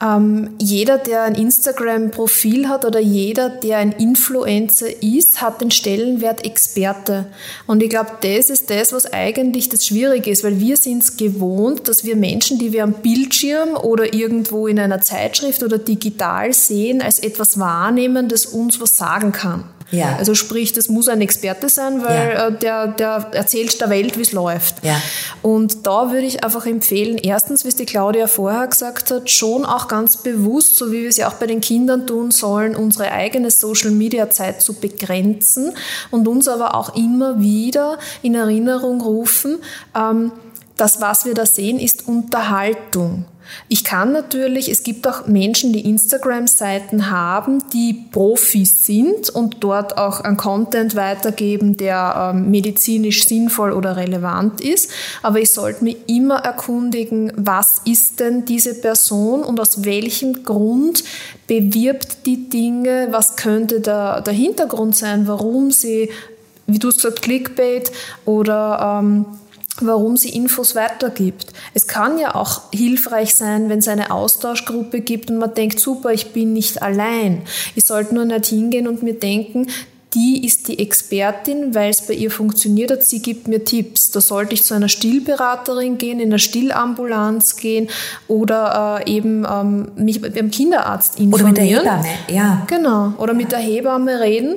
ähm, 0.00 0.50
jeder, 0.58 0.96
der 0.96 1.22
ein 1.22 1.34
Instagram-Profil 1.34 2.68
hat 2.68 2.84
oder 2.84 3.00
jeder, 3.00 3.48
der 3.48 3.78
ein 3.78 3.92
Influencer 3.92 5.02
ist, 5.02 5.40
hat 5.40 5.60
den 5.60 5.70
Stellenwert 5.70 6.44
Experte. 6.44 7.26
Und 7.66 7.82
ich 7.82 7.90
glaube, 7.90 8.10
das 8.20 8.48
ist 8.48 8.70
das, 8.70 8.92
was 8.92 9.12
eigentlich 9.12 9.68
das 9.68 9.86
Schwierige 9.86 10.30
ist, 10.30 10.44
weil 10.44 10.60
wir 10.60 10.76
sind 10.76 11.02
es 11.02 11.16
gewohnt, 11.16 11.88
dass 11.88 12.04
wir 12.04 12.14
Menschen, 12.14 12.58
die 12.58 12.72
wir 12.72 12.84
am 12.84 12.92
Bildschirm 12.92 13.76
oder 13.76 14.14
irgendwo 14.14 14.68
in 14.68 14.78
einer 14.78 15.00
Zeitschrift 15.00 15.62
oder 15.64 15.78
digital 15.78 16.52
sehen, 16.52 17.02
als 17.02 17.18
etwas 17.18 17.58
wahrnehmen, 17.58 18.28
das 18.28 18.46
uns 18.46 18.80
was 18.80 18.96
sagen 18.96 19.32
kann. 19.32 19.64
Ja. 19.90 20.16
Also 20.18 20.34
sprich, 20.34 20.72
das 20.72 20.88
muss 20.88 21.08
ein 21.08 21.20
Experte 21.20 21.68
sein, 21.68 22.04
weil 22.04 22.28
ja. 22.28 22.48
Äh, 22.48 22.58
der, 22.58 22.86
der 22.88 23.30
erzählt 23.32 23.80
der 23.80 23.88
Welt, 23.88 24.18
wie 24.18 24.22
es 24.22 24.32
läuft. 24.32 24.84
Ja. 24.84 25.00
Und 25.40 25.86
da 25.86 26.12
würde 26.12 26.26
ich 26.26 26.44
einfach 26.44 26.66
empfehlen, 26.66 27.16
erstens, 27.16 27.64
wie 27.64 27.68
es 27.68 27.76
die 27.76 27.86
Claudia 27.86 28.26
vorher 28.26 28.66
gesagt 28.66 29.10
hat, 29.10 29.30
schon 29.30 29.64
auch 29.64 29.88
ganz 29.88 30.18
bewusst, 30.18 30.76
so 30.76 30.92
wie 30.92 31.02
wir 31.02 31.08
es 31.08 31.16
ja 31.16 31.28
auch 31.28 31.34
bei 31.34 31.46
den 31.46 31.60
Kindern 31.60 32.06
tun 32.06 32.30
sollen, 32.30 32.76
unsere 32.76 33.10
eigene 33.12 33.50
Social-Media-Zeit 33.50 34.60
zu 34.60 34.74
begrenzen 34.74 35.72
und 36.10 36.28
uns 36.28 36.48
aber 36.48 36.74
auch 36.74 36.94
immer 36.94 37.40
wieder 37.40 37.98
in 38.22 38.34
Erinnerung 38.34 39.00
rufen, 39.00 39.58
ähm, 39.96 40.32
das, 40.76 41.00
was 41.00 41.24
wir 41.24 41.34
da 41.34 41.44
sehen, 41.44 41.78
ist 41.80 42.06
Unterhaltung. 42.06 43.24
Ich 43.68 43.84
kann 43.84 44.12
natürlich, 44.12 44.70
es 44.70 44.82
gibt 44.82 45.06
auch 45.06 45.26
Menschen, 45.26 45.72
die 45.72 45.88
Instagram-Seiten 45.88 47.10
haben, 47.10 47.62
die 47.72 47.94
Profis 48.10 48.86
sind 48.86 49.30
und 49.30 49.58
dort 49.60 49.98
auch 49.98 50.20
einen 50.20 50.36
Content 50.36 50.96
weitergeben, 50.96 51.76
der 51.76 52.32
ähm, 52.34 52.50
medizinisch 52.50 53.26
sinnvoll 53.26 53.72
oder 53.72 53.96
relevant 53.96 54.60
ist. 54.60 54.90
Aber 55.22 55.40
ich 55.40 55.50
sollte 55.50 55.84
mich 55.84 55.96
immer 56.06 56.38
erkundigen, 56.38 57.32
was 57.36 57.82
ist 57.84 58.20
denn 58.20 58.44
diese 58.44 58.74
Person 58.74 59.42
und 59.42 59.60
aus 59.60 59.84
welchem 59.84 60.44
Grund 60.44 61.04
bewirbt 61.46 62.26
die 62.26 62.48
Dinge, 62.48 63.08
was 63.10 63.36
könnte 63.36 63.80
der, 63.80 64.20
der 64.20 64.34
Hintergrund 64.34 64.96
sein, 64.96 65.26
warum 65.26 65.70
sie, 65.70 66.10
wie 66.66 66.78
du 66.78 66.88
es 66.88 66.96
gesagt, 66.96 67.22
Clickbait 67.22 67.90
oder 68.24 69.00
ähm, 69.02 69.26
warum 69.86 70.16
sie 70.16 70.30
Infos 70.30 70.74
weitergibt. 70.74 71.52
Es 71.74 71.86
kann 71.86 72.18
ja 72.18 72.34
auch 72.34 72.70
hilfreich 72.72 73.34
sein, 73.34 73.68
wenn 73.68 73.78
es 73.80 73.88
eine 73.88 74.10
Austauschgruppe 74.10 75.00
gibt 75.00 75.30
und 75.30 75.38
man 75.38 75.54
denkt, 75.54 75.80
super, 75.80 76.12
ich 76.12 76.32
bin 76.32 76.52
nicht 76.52 76.82
allein. 76.82 77.42
Ich 77.74 77.84
sollte 77.84 78.14
nur 78.14 78.24
nicht 78.24 78.46
hingehen 78.46 78.88
und 78.88 79.02
mir 79.02 79.14
denken, 79.14 79.68
die 80.14 80.44
ist 80.46 80.68
die 80.68 80.78
Expertin, 80.78 81.74
weil 81.74 81.90
es 81.90 82.00
bei 82.06 82.14
ihr 82.14 82.30
funktioniert 82.30 82.90
hat, 82.90 83.04
sie 83.04 83.20
gibt 83.20 83.46
mir 83.46 83.64
Tipps. 83.64 84.10
Da 84.10 84.20
sollte 84.20 84.54
ich 84.54 84.64
zu 84.64 84.74
einer 84.74 84.88
Stillberaterin 84.88 85.98
gehen, 85.98 86.18
in 86.18 86.28
einer 86.30 86.38
Stillambulanz 86.38 87.56
gehen 87.56 87.88
oder 88.26 89.02
äh, 89.06 89.10
eben 89.10 89.46
ähm, 89.50 89.88
mich 89.96 90.20
beim 90.20 90.50
Kinderarzt 90.50 91.20
informieren. 91.20 91.34
Oder 91.34 91.44
mit 91.44 91.56
der 91.58 91.64
Hebamme, 91.64 92.08
ja. 92.28 92.66
Genau, 92.66 93.12
oder 93.18 93.34
mit 93.34 93.52
der 93.52 93.58
Hebamme 93.58 94.20
reden 94.20 94.56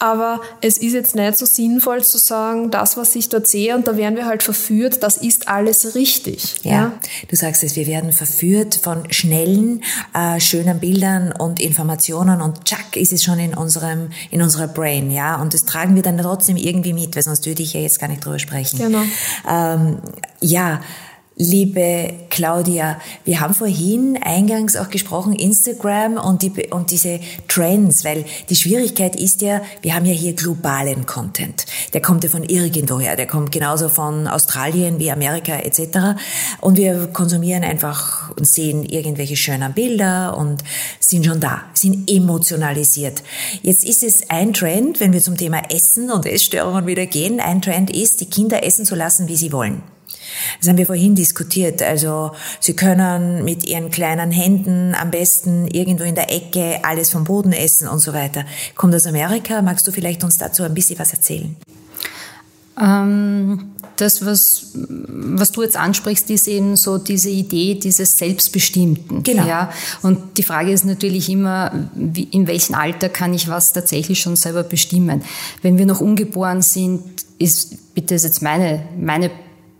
aber 0.00 0.40
es 0.60 0.78
ist 0.78 0.94
jetzt 0.94 1.14
nicht 1.14 1.36
so 1.36 1.46
sinnvoll 1.46 2.02
zu 2.02 2.18
sagen, 2.18 2.70
das, 2.70 2.96
was 2.96 3.14
ich 3.14 3.28
dort 3.28 3.46
sehe, 3.46 3.76
und 3.76 3.86
da 3.86 3.96
werden 3.96 4.16
wir 4.16 4.26
halt 4.26 4.42
verführt, 4.42 5.02
das 5.02 5.16
ist 5.18 5.48
alles 5.48 5.94
richtig. 5.94 6.56
Ja, 6.62 6.72
ja? 6.72 6.92
du 7.28 7.36
sagst 7.36 7.62
es, 7.62 7.76
wir 7.76 7.86
werden 7.86 8.12
verführt 8.12 8.74
von 8.74 9.10
schnellen, 9.12 9.82
äh, 10.14 10.40
schönen 10.40 10.80
Bildern 10.80 11.32
und 11.32 11.60
Informationen 11.60 12.40
und 12.40 12.64
tschack 12.64 12.96
ist 12.96 13.12
es 13.12 13.22
schon 13.22 13.38
in 13.38 13.54
unserem, 13.54 14.08
in 14.30 14.42
unserer 14.42 14.68
Brain, 14.68 15.10
ja, 15.10 15.36
und 15.40 15.54
das 15.54 15.64
tragen 15.64 15.94
wir 15.94 16.02
dann 16.02 16.18
trotzdem 16.18 16.56
irgendwie 16.56 16.92
mit, 16.92 17.14
weil 17.14 17.22
sonst 17.22 17.46
würde 17.46 17.62
ich 17.62 17.74
ja 17.74 17.80
jetzt 17.80 18.00
gar 18.00 18.08
nicht 18.08 18.24
drüber 18.24 18.38
sprechen. 18.38 18.78
Genau. 18.78 19.02
Ähm, 19.48 19.98
ja, 20.40 20.80
Liebe 21.42 22.12
Claudia, 22.28 23.00
wir 23.24 23.40
haben 23.40 23.54
vorhin 23.54 24.18
eingangs 24.22 24.76
auch 24.76 24.90
gesprochen, 24.90 25.32
Instagram 25.32 26.18
und, 26.18 26.42
die, 26.42 26.52
und 26.68 26.90
diese 26.90 27.18
Trends, 27.48 28.04
weil 28.04 28.26
die 28.50 28.56
Schwierigkeit 28.56 29.16
ist 29.16 29.40
ja, 29.40 29.62
wir 29.80 29.94
haben 29.94 30.04
ja 30.04 30.12
hier 30.12 30.34
globalen 30.34 31.06
Content. 31.06 31.64
Der 31.94 32.02
kommt 32.02 32.24
ja 32.24 32.28
von 32.28 32.44
irgendwoher, 32.44 33.16
der 33.16 33.26
kommt 33.26 33.52
genauso 33.52 33.88
von 33.88 34.28
Australien 34.28 34.98
wie 34.98 35.10
Amerika 35.10 35.54
etc. 35.54 36.20
Und 36.60 36.76
wir 36.76 37.06
konsumieren 37.06 37.64
einfach 37.64 38.36
und 38.36 38.46
sehen 38.46 38.84
irgendwelche 38.84 39.36
schönen 39.36 39.72
Bilder 39.72 40.36
und 40.36 40.62
sind 40.98 41.24
schon 41.24 41.40
da, 41.40 41.62
sind 41.72 42.10
emotionalisiert. 42.10 43.22
Jetzt 43.62 43.86
ist 43.86 44.02
es 44.02 44.28
ein 44.28 44.52
Trend, 44.52 45.00
wenn 45.00 45.14
wir 45.14 45.22
zum 45.22 45.38
Thema 45.38 45.62
Essen 45.70 46.10
und 46.10 46.26
Essstörungen 46.26 46.86
wieder 46.86 47.06
gehen, 47.06 47.40
ein 47.40 47.62
Trend 47.62 47.88
ist, 47.88 48.20
die 48.20 48.28
Kinder 48.28 48.62
essen 48.62 48.84
zu 48.84 48.94
lassen, 48.94 49.26
wie 49.26 49.36
sie 49.36 49.52
wollen. 49.52 49.80
Das 50.58 50.68
haben 50.68 50.78
wir 50.78 50.86
vorhin 50.86 51.14
diskutiert. 51.14 51.82
Also 51.82 52.32
Sie 52.60 52.74
können 52.74 53.44
mit 53.44 53.64
Ihren 53.64 53.90
kleinen 53.90 54.30
Händen 54.30 54.94
am 54.94 55.10
besten 55.10 55.66
irgendwo 55.68 56.04
in 56.04 56.14
der 56.14 56.32
Ecke 56.32 56.80
alles 56.82 57.10
vom 57.10 57.24
Boden 57.24 57.52
essen 57.52 57.88
und 57.88 58.00
so 58.00 58.12
weiter. 58.12 58.44
Kommt 58.74 58.94
aus 58.94 59.06
Amerika. 59.06 59.62
Magst 59.62 59.86
du 59.86 59.92
vielleicht 59.92 60.24
uns 60.24 60.38
dazu 60.38 60.62
ein 60.62 60.74
bisschen 60.74 60.98
was 60.98 61.12
erzählen? 61.12 61.56
Ähm, 62.80 63.72
das, 63.96 64.24
was, 64.24 64.68
was 64.74 65.52
du 65.52 65.62
jetzt 65.62 65.76
ansprichst, 65.76 66.30
ist 66.30 66.48
eben 66.48 66.76
so 66.76 66.96
diese 66.98 67.28
Idee 67.28 67.74
dieses 67.74 68.16
Selbstbestimmten. 68.16 69.22
Genau. 69.22 69.46
Ja? 69.46 69.72
Und 70.02 70.38
die 70.38 70.42
Frage 70.42 70.72
ist 70.72 70.84
natürlich 70.84 71.28
immer, 71.28 71.88
wie, 71.94 72.24
in 72.24 72.46
welchem 72.46 72.74
Alter 72.74 73.08
kann 73.08 73.34
ich 73.34 73.48
was 73.48 73.72
tatsächlich 73.72 74.20
schon 74.20 74.36
selber 74.36 74.62
bestimmen? 74.62 75.22
Wenn 75.62 75.76
wir 75.76 75.86
noch 75.86 76.00
ungeboren 76.00 76.62
sind, 76.62 77.02
ist, 77.38 77.94
bitte 77.94 78.14
ist 78.14 78.24
jetzt 78.24 78.42
meine, 78.42 78.82
meine 78.98 79.30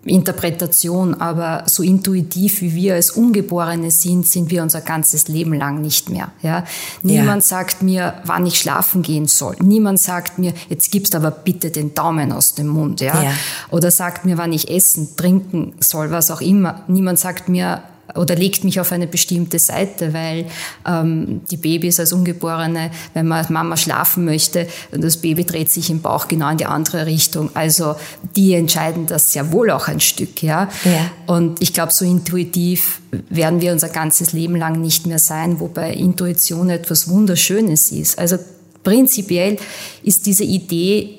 Interpretation, 0.04 1.20
aber 1.20 1.64
so 1.66 1.82
intuitiv 1.82 2.62
wie 2.62 2.74
wir 2.74 2.94
als 2.94 3.10
Ungeborene 3.10 3.90
sind, 3.90 4.26
sind 4.26 4.50
wir 4.50 4.62
unser 4.62 4.80
ganzes 4.80 5.28
Leben 5.28 5.52
lang 5.52 5.82
nicht 5.82 6.08
mehr. 6.08 6.32
Ja? 6.40 6.64
Niemand 7.02 7.42
ja. 7.42 7.48
sagt 7.48 7.82
mir, 7.82 8.14
wann 8.24 8.46
ich 8.46 8.58
schlafen 8.58 9.02
gehen 9.02 9.26
soll. 9.26 9.56
Niemand 9.60 10.00
sagt 10.00 10.38
mir, 10.38 10.54
jetzt 10.70 10.90
gibst 10.90 11.14
aber 11.14 11.30
bitte 11.30 11.70
den 11.70 11.94
Daumen 11.94 12.32
aus 12.32 12.54
dem 12.54 12.68
Mund. 12.68 13.02
Ja? 13.02 13.22
ja? 13.22 13.32
Oder 13.70 13.90
sagt 13.90 14.24
mir, 14.24 14.38
wann 14.38 14.54
ich 14.54 14.70
essen, 14.70 15.16
trinken 15.16 15.74
soll, 15.80 16.10
was 16.10 16.30
auch 16.30 16.40
immer. 16.40 16.82
Niemand 16.88 17.18
sagt 17.18 17.50
mir, 17.50 17.82
oder 18.14 18.34
legt 18.34 18.64
mich 18.64 18.80
auf 18.80 18.92
eine 18.92 19.06
bestimmte 19.06 19.58
Seite, 19.58 20.12
weil 20.12 20.46
ähm, 20.86 21.42
die 21.50 21.56
Babys 21.56 22.00
als 22.00 22.12
Ungeborene, 22.12 22.90
wenn 23.14 23.26
man 23.26 23.38
als 23.38 23.50
Mama 23.50 23.76
schlafen 23.76 24.24
möchte, 24.24 24.66
das 24.90 25.18
Baby 25.18 25.44
dreht 25.44 25.70
sich 25.70 25.90
im 25.90 26.00
Bauch 26.00 26.28
genau 26.28 26.50
in 26.50 26.58
die 26.58 26.66
andere 26.66 27.06
Richtung. 27.06 27.50
Also 27.54 27.96
die 28.36 28.54
entscheiden 28.54 29.06
das 29.06 29.32
sehr 29.32 29.52
wohl 29.52 29.70
auch 29.70 29.88
ein 29.88 30.00
Stück, 30.00 30.42
ja. 30.42 30.68
ja. 30.84 31.10
Und 31.26 31.62
ich 31.62 31.72
glaube, 31.72 31.92
so 31.92 32.04
intuitiv 32.04 33.00
werden 33.28 33.60
wir 33.60 33.72
unser 33.72 33.88
ganzes 33.88 34.32
Leben 34.32 34.56
lang 34.56 34.80
nicht 34.80 35.06
mehr 35.06 35.18
sein, 35.18 35.60
wobei 35.60 35.92
Intuition 35.92 36.70
etwas 36.70 37.08
Wunderschönes 37.08 37.92
ist. 37.92 38.18
Also 38.18 38.38
prinzipiell 38.82 39.58
ist 40.02 40.26
diese 40.26 40.44
Idee 40.44 41.18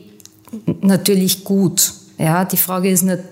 natürlich 0.81 1.43
gut. 1.43 1.93
Ja, 2.17 2.45
die 2.45 2.57
Frage 2.57 2.89
ist 2.89 3.03
natürlich, 3.03 3.30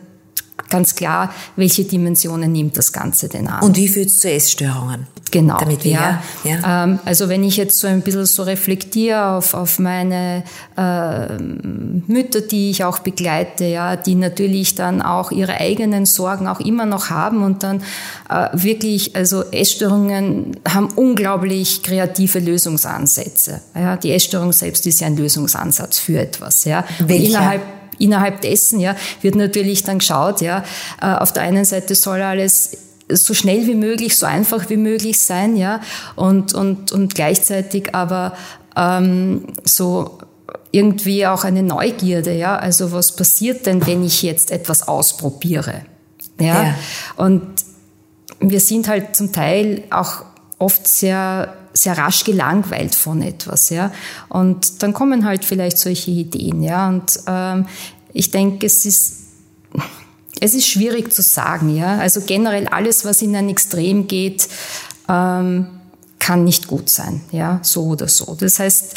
ganz 0.70 0.96
klar, 0.96 1.34
welche 1.56 1.84
Dimensionen 1.84 2.52
nimmt 2.52 2.78
das 2.78 2.94
Ganze 2.94 3.30
denn 3.30 3.48
an. 3.48 3.64
Und 3.64 3.78
wie 3.78 3.88
führt 3.88 4.08
es 4.08 4.20
zu 4.20 4.30
Essstörungen? 4.32 5.08
Genau. 5.32 5.58
Damit 5.60 5.84
wir, 5.84 5.92
ja. 5.92 6.24
ja. 6.44 6.84
Ähm, 6.84 7.00
also 7.06 7.30
wenn 7.30 7.44
ich 7.44 7.58
jetzt 7.58 7.80
so 7.80 7.88
ein 7.88 8.02
bisschen 8.02 8.26
so 8.26 8.44
reflektiere 8.44 9.26
auf, 9.28 9.54
auf 9.54 9.80
meine 9.80 10.44
äh, 10.76 11.38
Mütter, 11.38 12.42
die 12.42 12.72
ich 12.72 12.84
auch 12.84 13.00
begleite, 13.00 13.66
ja, 13.66 13.96
die 13.96 14.16
natürlich 14.16 14.76
dann 14.76 15.02
auch 15.02 15.32
ihre 15.32 15.60
eigenen 15.60 16.06
Sorgen 16.06 16.48
auch 16.48 16.60
immer 16.60 16.86
noch 16.86 17.10
haben 17.10 17.44
und 17.44 17.64
dann 17.64 17.84
äh, 18.30 18.48
wirklich, 18.54 19.16
also 19.16 19.44
Essstörungen 19.52 20.58
haben 20.68 20.88
unglaublich 20.96 21.84
kreative 21.84 22.40
Lösungsansätze. 22.40 23.62
Ja, 23.76 23.98
die 23.98 24.12
Essstörung 24.12 24.52
selbst 24.52 24.88
ist 24.88 25.02
ja 25.02 25.08
ein 25.08 25.18
Lösungsansatz 25.18 26.00
für 26.00 26.20
etwas. 26.20 26.66
Ja. 26.66 26.86
Welcher? 27.00 27.60
Innerhalb 28.00 28.42
dessen 28.42 28.80
ja, 28.80 28.96
wird 29.22 29.36
natürlich 29.36 29.84
dann 29.84 30.00
geschaut, 30.00 30.42
ja, 30.42 30.64
äh, 31.02 31.06
auf 31.06 31.34
der 31.34 31.44
einen 31.44 31.66
Seite 31.66 31.96
soll 31.96 32.22
alles 32.22 32.78
so 33.12 33.34
schnell 33.34 33.66
wie 33.68 33.76
möglich, 33.76 34.18
so 34.18 34.26
einfach 34.26 34.70
wie 34.70 34.78
möglich 34.78 35.20
sein, 35.20 35.56
ja, 35.56 35.82
und, 36.16 36.54
und, 36.54 36.92
und 36.92 37.16
gleichzeitig 37.16 37.96
aber 37.96 38.34
ähm, 38.76 39.48
so 39.64 40.20
irgendwie 40.72 41.26
auch 41.26 41.44
eine 41.44 41.64
Neugierde, 41.64 42.34
ja, 42.34 42.56
also 42.56 42.92
was 42.92 43.16
passiert 43.16 43.66
denn, 43.66 43.86
wenn 43.88 44.04
ich 44.04 44.22
jetzt 44.22 44.52
etwas 44.52 44.88
ausprobiere, 44.88 45.82
ja, 46.40 46.64
ja. 46.64 46.76
und 47.18 47.42
wir 48.40 48.60
sind 48.60 48.88
halt 48.88 49.16
zum 49.16 49.34
Teil 49.34 49.84
auch 49.90 50.24
oft 50.60 50.88
sehr 50.88 51.56
sehr 51.80 51.98
rasch 51.98 52.24
gelangweilt 52.24 52.96
von 52.96 53.22
etwas, 53.22 53.70
ja. 53.70 53.92
Und 54.28 54.84
dann 54.84 54.94
kommen 54.94 55.26
halt 55.26 55.46
vielleicht 55.46 55.78
solche 55.78 56.12
Ideen, 56.12 56.62
ja. 56.62 56.90
Und 56.90 57.20
ähm, 57.28 57.66
ich 58.14 58.32
denke, 58.32 58.66
es 58.66 58.86
ist 58.86 59.16
es 60.42 60.54
ist 60.54 60.68
schwierig 60.68 61.14
zu 61.14 61.22
sagen, 61.22 61.76
ja. 61.76 61.98
Also 61.98 62.22
generell 62.22 62.68
alles, 62.68 63.06
was 63.06 63.22
in 63.22 63.36
ein 63.36 63.50
Extrem 63.50 64.08
geht, 64.08 64.48
ähm, 65.08 65.68
kann 66.20 66.44
nicht 66.44 66.68
gut 66.68 66.90
sein, 66.90 67.22
ja, 67.32 67.60
so 67.64 67.86
oder 67.86 68.08
so. 68.08 68.36
Das 68.36 68.60
heißt, 68.60 68.94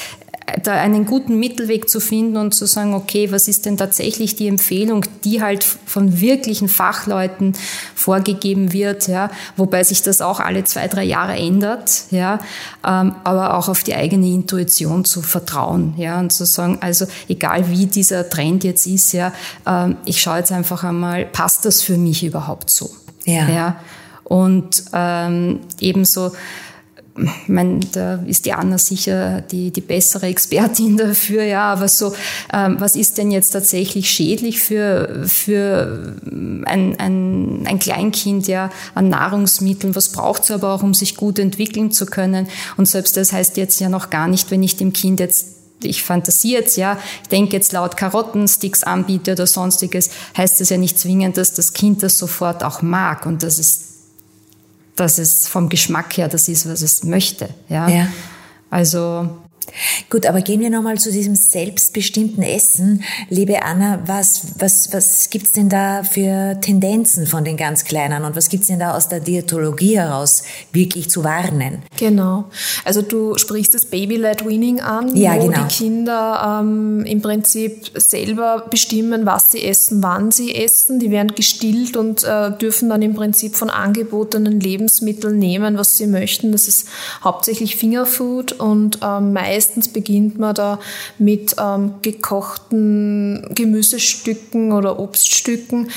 da 0.62 0.72
einen 0.72 1.06
guten 1.06 1.38
Mittelweg 1.38 1.88
zu 1.88 2.00
finden 2.00 2.36
und 2.36 2.54
zu 2.54 2.66
sagen, 2.66 2.94
okay, 2.94 3.30
was 3.30 3.48
ist 3.48 3.66
denn 3.66 3.76
tatsächlich 3.76 4.36
die 4.36 4.48
Empfehlung, 4.48 5.04
die 5.24 5.42
halt 5.42 5.64
von 5.64 6.20
wirklichen 6.20 6.68
Fachleuten 6.68 7.54
vorgegeben 7.94 8.72
wird, 8.72 9.08
ja, 9.08 9.30
wobei 9.56 9.84
sich 9.84 10.02
das 10.02 10.20
auch 10.20 10.40
alle 10.40 10.64
zwei, 10.64 10.88
drei 10.88 11.04
Jahre 11.04 11.34
ändert, 11.36 12.04
ja, 12.10 12.38
ähm, 12.86 13.14
aber 13.24 13.56
auch 13.56 13.68
auf 13.68 13.82
die 13.82 13.94
eigene 13.94 14.28
Intuition 14.28 15.04
zu 15.04 15.22
vertrauen, 15.22 15.94
ja, 15.96 16.18
und 16.18 16.32
zu 16.32 16.44
sagen, 16.44 16.78
also 16.80 17.06
egal 17.28 17.70
wie 17.70 17.86
dieser 17.86 18.28
Trend 18.28 18.64
jetzt 18.64 18.86
ist, 18.86 19.12
ja, 19.12 19.32
ähm, 19.66 19.96
ich 20.04 20.20
schaue 20.20 20.38
jetzt 20.38 20.52
einfach 20.52 20.84
einmal, 20.84 21.26
passt 21.26 21.64
das 21.64 21.82
für 21.82 21.96
mich 21.96 22.24
überhaupt 22.24 22.70
so? 22.70 22.90
Ja. 23.24 23.48
ja? 23.48 23.76
Und 24.24 24.84
ähm, 24.92 25.60
ebenso 25.80 26.32
ich 27.14 27.48
meine, 27.48 27.80
da 27.92 28.14
ist 28.26 28.46
die 28.46 28.54
Anna 28.54 28.78
sicher 28.78 29.42
die, 29.42 29.70
die 29.70 29.80
bessere 29.82 30.26
Expertin 30.26 30.96
dafür, 30.96 31.42
ja, 31.42 31.72
aber 31.72 31.88
so, 31.88 32.14
ähm, 32.52 32.76
was 32.78 32.96
ist 32.96 33.18
denn 33.18 33.30
jetzt 33.30 33.50
tatsächlich 33.50 34.10
schädlich 34.10 34.60
für, 34.60 35.24
für 35.26 36.16
ein, 36.24 36.98
ein, 36.98 37.66
ein 37.66 37.78
Kleinkind 37.78 38.48
ja 38.48 38.70
an 38.94 39.10
Nahrungsmitteln? 39.10 39.94
Was 39.94 40.10
braucht 40.10 40.44
es 40.44 40.50
aber 40.50 40.72
auch, 40.72 40.82
um 40.82 40.94
sich 40.94 41.16
gut 41.16 41.38
entwickeln 41.38 41.92
zu 41.92 42.06
können? 42.06 42.48
Und 42.76 42.88
selbst 42.88 43.16
das 43.16 43.32
heißt 43.32 43.58
jetzt 43.58 43.78
ja 43.80 43.90
noch 43.90 44.08
gar 44.08 44.28
nicht, 44.28 44.50
wenn 44.50 44.62
ich 44.62 44.76
dem 44.76 44.92
Kind 44.92 45.20
jetzt 45.20 45.58
ich 45.84 46.04
fantasiere 46.04 46.60
jetzt, 46.60 46.76
ja, 46.76 46.96
ich 47.22 47.28
denke 47.30 47.56
jetzt 47.56 47.72
laut 47.72 47.96
Karottensticks 47.96 48.84
anbiete 48.84 49.32
oder 49.32 49.48
sonstiges, 49.48 50.10
heißt 50.36 50.60
das 50.60 50.68
ja 50.68 50.76
nicht 50.76 50.96
zwingend, 50.96 51.36
dass 51.36 51.54
das 51.54 51.72
Kind 51.72 52.04
das 52.04 52.18
sofort 52.18 52.62
auch 52.62 52.82
mag 52.82 53.26
und 53.26 53.42
dass 53.42 53.58
es 53.58 53.91
dass 54.96 55.18
es 55.18 55.48
vom 55.48 55.68
Geschmack 55.68 56.16
her 56.16 56.28
das 56.28 56.48
ist, 56.48 56.68
was 56.68 56.82
es 56.82 57.04
möchte. 57.04 57.48
Ja. 57.68 57.88
Ja. 57.88 58.08
Also 58.70 59.41
Gut, 60.10 60.26
aber 60.26 60.40
gehen 60.40 60.60
wir 60.60 60.70
nochmal 60.70 60.98
zu 60.98 61.10
diesem 61.10 61.34
selbstbestimmten 61.34 62.42
Essen. 62.42 63.02
Liebe 63.28 63.62
Anna, 63.62 64.02
was, 64.06 64.42
was, 64.58 64.92
was 64.92 65.30
gibt's 65.30 65.52
denn 65.52 65.68
da 65.68 66.02
für 66.04 66.60
Tendenzen 66.60 67.26
von 67.26 67.44
den 67.44 67.56
ganz 67.56 67.84
Kleinen 67.84 68.24
und 68.24 68.36
was 68.36 68.48
gibt's 68.48 68.66
denn 68.66 68.78
da 68.78 68.94
aus 68.96 69.08
der 69.08 69.20
Diätologie 69.20 69.98
heraus 69.98 70.42
wirklich 70.72 71.08
zu 71.10 71.24
warnen? 71.24 71.82
Genau. 71.98 72.44
Also 72.84 73.02
du 73.02 73.36
sprichst 73.38 73.74
das 73.74 73.86
Baby-led 73.86 74.46
Weaning 74.46 74.80
an, 74.80 75.14
Ja, 75.16 75.36
wo 75.36 75.46
genau. 75.46 75.64
die 75.64 75.74
Kinder 75.74 76.60
ähm, 76.60 77.04
im 77.04 77.22
Prinzip 77.22 77.90
selber 77.94 78.66
bestimmen, 78.70 79.26
was 79.26 79.52
sie 79.52 79.64
essen, 79.64 80.02
wann 80.02 80.30
sie 80.30 80.54
essen. 80.54 80.98
Die 80.98 81.10
werden 81.10 81.34
gestillt 81.34 81.96
und 81.96 82.24
äh, 82.24 82.50
dürfen 82.58 82.88
dann 82.88 83.02
im 83.02 83.14
Prinzip 83.14 83.56
von 83.56 83.70
angebotenen 83.70 84.60
Lebensmitteln 84.60 85.38
nehmen, 85.38 85.78
was 85.78 85.96
sie 85.96 86.06
möchten. 86.06 86.52
Das 86.52 86.68
ist 86.68 86.88
hauptsächlich 87.22 87.76
Fingerfood 87.76 88.52
und 88.52 88.98
ähm, 89.02 89.32
meistens 89.52 89.88
beginnt 89.88 90.38
man 90.38 90.54
da 90.54 90.78
mit 91.18 91.56
ähm, 91.60 91.94
gekochten 92.02 93.48
Gemüsestücken 93.54 94.72
oder 94.72 94.98
Obststücken. 94.98 95.90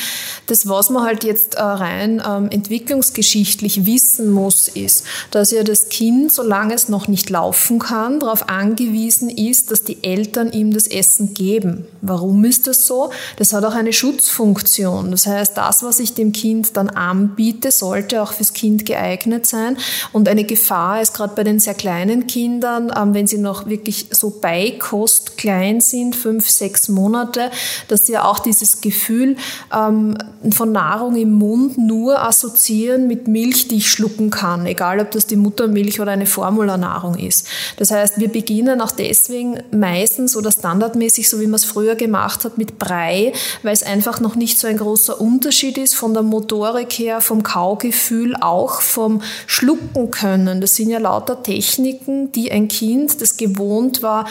Das, 0.47 0.67
was 0.67 0.89
man 0.89 1.03
halt 1.03 1.23
jetzt 1.23 1.55
äh, 1.55 1.61
rein 1.61 2.21
ähm, 2.27 2.49
entwicklungsgeschichtlich 2.49 3.85
wissen 3.85 4.29
muss, 4.29 4.67
ist, 4.67 5.05
dass 5.31 5.51
ja 5.51 5.63
das 5.63 5.89
Kind, 5.89 6.33
solange 6.33 6.73
es 6.73 6.89
noch 6.89 7.07
nicht 7.07 7.29
laufen 7.29 7.79
kann, 7.79 8.19
darauf 8.19 8.49
angewiesen 8.49 9.29
ist, 9.29 9.71
dass 9.71 9.83
die 9.83 10.03
Eltern 10.03 10.51
ihm 10.51 10.73
das 10.73 10.87
Essen 10.87 11.33
geben. 11.33 11.85
Warum 12.01 12.43
ist 12.43 12.67
das 12.67 12.85
so? 12.85 13.11
Das 13.37 13.53
hat 13.53 13.63
auch 13.63 13.73
eine 13.73 13.93
Schutzfunktion. 13.93 15.11
Das 15.11 15.27
heißt, 15.27 15.55
das, 15.57 15.81
was 15.83 15.99
ich 15.99 16.13
dem 16.13 16.33
Kind 16.33 16.75
dann 16.75 16.89
anbiete, 16.89 17.71
sollte 17.71 18.21
auch 18.21 18.33
fürs 18.33 18.53
Kind 18.53 18.85
geeignet 18.85 19.45
sein. 19.45 19.77
Und 20.11 20.27
eine 20.27 20.43
Gefahr 20.43 21.01
ist 21.01 21.13
gerade 21.13 21.33
bei 21.35 21.43
den 21.43 21.59
sehr 21.59 21.73
kleinen 21.73 22.27
Kindern, 22.27 22.91
ähm, 22.95 23.13
wenn 23.13 23.27
sie 23.27 23.37
noch 23.45 23.67
wirklich 23.67 24.07
so 24.11 24.29
Beikost 24.29 25.37
klein 25.37 25.79
sind, 25.79 26.15
fünf, 26.15 26.49
sechs 26.49 26.89
Monate, 26.89 27.51
dass 27.87 28.05
sie 28.05 28.17
auch 28.17 28.39
dieses 28.39 28.81
Gefühl 28.81 29.37
ähm, 29.73 30.17
von 30.51 30.73
Nahrung 30.73 31.15
im 31.15 31.31
Mund 31.31 31.77
nur 31.77 32.21
assoziieren 32.21 33.07
mit 33.07 33.29
Milch, 33.29 33.69
die 33.69 33.77
ich 33.77 33.89
schlucken 33.89 34.31
kann, 34.31 34.65
egal 34.65 34.99
ob 34.99 35.11
das 35.11 35.27
die 35.27 35.37
Muttermilch 35.37 36.01
oder 36.01 36.11
eine 36.11 36.25
Formularnahrung 36.25 37.17
ist. 37.17 37.47
Das 37.77 37.91
heißt, 37.91 38.19
wir 38.19 38.29
beginnen 38.29 38.81
auch 38.81 38.91
deswegen 38.91 39.59
meistens 39.71 40.35
oder 40.35 40.51
standardmäßig, 40.51 41.29
so 41.29 41.39
wie 41.39 41.47
man 41.47 41.55
es 41.55 41.65
früher 41.65 41.95
gemacht 41.95 42.43
hat, 42.43 42.57
mit 42.57 42.79
Brei, 42.79 43.31
weil 43.63 43.73
es 43.73 43.83
einfach 43.83 44.19
noch 44.19 44.35
nicht 44.35 44.59
so 44.59 44.67
ein 44.67 44.77
großer 44.77 45.21
Unterschied 45.21 45.77
ist 45.77 45.95
von 45.95 46.13
der 46.13 46.23
Motorik 46.23 46.93
her, 46.93 47.21
vom 47.21 47.43
Kaugefühl, 47.43 48.35
auch 48.35 48.81
vom 48.81 49.21
Schlucken 49.45 50.11
können. 50.11 50.61
Das 50.61 50.75
sind 50.75 50.89
ja 50.89 50.97
lauter 50.97 51.43
Techniken, 51.43 52.31
die 52.31 52.51
ein 52.51 52.67
Kind, 52.67 53.21
das 53.21 53.34
gewohnt 53.37 54.03
war, 54.03 54.25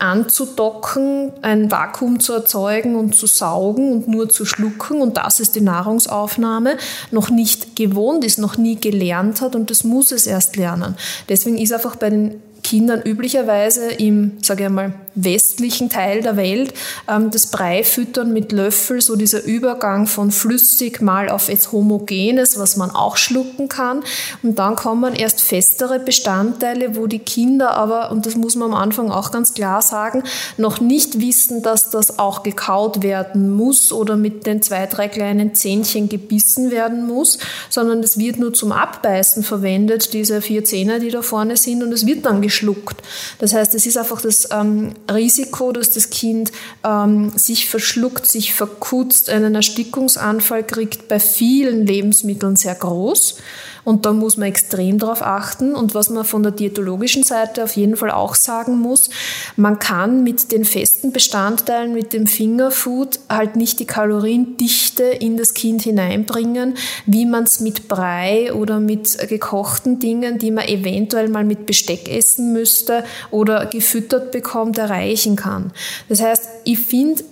anzudocken, 0.00 1.30
ein 1.42 1.70
Vakuum 1.70 2.20
zu 2.20 2.32
erzeugen 2.32 2.96
und 2.96 3.14
zu 3.14 3.26
saugen 3.26 3.92
und 3.92 4.08
nur 4.08 4.28
zu 4.28 4.44
schlucken. 4.44 5.02
Und 5.02 5.18
das 5.18 5.40
ist 5.40 5.56
die 5.56 5.60
Nahrungsaufnahme. 5.60 6.76
Noch 7.10 7.30
nicht 7.30 7.76
gewohnt 7.76 8.24
ist, 8.24 8.38
noch 8.38 8.56
nie 8.56 8.76
gelernt 8.76 9.40
hat 9.42 9.54
und 9.54 9.70
das 9.70 9.84
muss 9.84 10.10
es 10.10 10.26
erst 10.26 10.56
lernen. 10.56 10.96
Deswegen 11.28 11.58
ist 11.58 11.72
einfach 11.72 11.96
bei 11.96 12.10
den 12.10 12.42
Kindern 12.62 13.02
üblicherweise 13.02 13.90
im, 13.92 14.38
sage 14.42 14.64
ich 14.64 14.70
mal, 14.70 14.94
westlichen 15.14 15.90
Teil 15.90 16.22
der 16.22 16.36
Welt 16.36 16.72
ähm, 17.08 17.30
das 17.30 17.48
Breifüttern 17.48 18.32
mit 18.32 18.52
Löffel, 18.52 19.00
so 19.00 19.16
dieser 19.16 19.42
Übergang 19.44 20.06
von 20.06 20.30
flüssig 20.30 21.00
mal 21.00 21.28
auf 21.28 21.48
jetzt 21.48 21.72
homogenes, 21.72 22.58
was 22.58 22.76
man 22.76 22.90
auch 22.90 23.16
schlucken 23.16 23.68
kann. 23.68 24.02
Und 24.42 24.58
dann 24.58 24.76
kommen 24.76 25.14
erst 25.14 25.40
festere 25.40 25.98
Bestandteile, 25.98 26.96
wo 26.96 27.06
die 27.06 27.18
Kinder 27.18 27.72
aber, 27.72 28.10
und 28.10 28.26
das 28.26 28.36
muss 28.36 28.56
man 28.56 28.72
am 28.72 28.78
Anfang 28.78 29.10
auch 29.10 29.30
ganz 29.32 29.54
klar 29.54 29.82
sagen, 29.82 30.22
noch 30.56 30.80
nicht 30.80 31.20
wissen, 31.20 31.62
dass 31.62 31.90
das 31.90 32.18
auch 32.18 32.42
gekaut 32.42 33.02
werden 33.02 33.50
muss 33.50 33.92
oder 33.92 34.16
mit 34.16 34.46
den 34.46 34.62
zwei, 34.62 34.86
drei 34.86 35.08
kleinen 35.08 35.54
Zähnchen 35.54 36.08
gebissen 36.08 36.70
werden 36.70 37.06
muss, 37.06 37.38
sondern 37.68 38.00
es 38.00 38.18
wird 38.18 38.38
nur 38.38 38.52
zum 38.52 38.72
Abbeißen 38.72 39.42
verwendet, 39.42 40.12
diese 40.12 40.40
vier 40.40 40.64
Zähne, 40.64 41.00
die 41.00 41.10
da 41.10 41.22
vorne 41.22 41.56
sind, 41.56 41.82
und 41.82 41.92
es 41.92 42.06
wird 42.06 42.26
dann 42.26 42.42
geschluckt. 42.42 43.02
Das 43.38 43.54
heißt, 43.54 43.74
es 43.74 43.86
ist 43.86 43.98
einfach 43.98 44.20
das 44.20 44.48
ähm, 44.52 44.94
Risiko, 45.10 45.72
dass 45.72 45.92
das 45.92 46.10
Kind 46.10 46.52
ähm, 46.84 47.30
sich 47.36 47.68
verschluckt, 47.68 48.26
sich 48.26 48.54
verkutzt, 48.54 49.30
einen 49.30 49.54
Erstickungsanfall 49.54 50.64
kriegt, 50.64 51.08
bei 51.08 51.20
vielen 51.20 51.86
Lebensmitteln 51.86 52.56
sehr 52.56 52.74
groß. 52.74 53.36
Und 53.84 54.06
da 54.06 54.12
muss 54.12 54.36
man 54.36 54.48
extrem 54.48 54.98
darauf 54.98 55.22
achten. 55.22 55.74
Und 55.74 55.94
was 55.94 56.10
man 56.10 56.24
von 56.24 56.42
der 56.42 56.52
diätologischen 56.52 57.22
Seite 57.22 57.64
auf 57.64 57.76
jeden 57.76 57.96
Fall 57.96 58.10
auch 58.10 58.34
sagen 58.34 58.78
muss, 58.78 59.10
man 59.56 59.78
kann 59.78 60.22
mit 60.22 60.52
den 60.52 60.64
festen 60.64 61.12
Bestandteilen, 61.12 61.92
mit 61.92 62.12
dem 62.12 62.26
Fingerfood 62.26 63.20
halt 63.28 63.56
nicht 63.56 63.80
die 63.80 63.86
Kaloriendichte 63.86 65.04
in 65.04 65.36
das 65.36 65.54
Kind 65.54 65.82
hineinbringen, 65.82 66.74
wie 67.06 67.26
man 67.26 67.44
es 67.44 67.60
mit 67.60 67.88
Brei 67.88 68.52
oder 68.52 68.80
mit 68.80 69.16
gekochten 69.28 69.98
Dingen, 69.98 70.38
die 70.38 70.50
man 70.50 70.66
eventuell 70.66 71.28
mal 71.28 71.44
mit 71.44 71.66
Besteck 71.66 72.08
essen 72.08 72.52
müsste 72.52 73.04
oder 73.30 73.66
gefüttert 73.66 74.32
bekommt, 74.32 74.78
erreichen 74.78 75.36
kann. 75.36 75.72
Das 76.08 76.20
heißt, 76.20 76.48
ich 76.64 76.78
finde, 76.78 77.22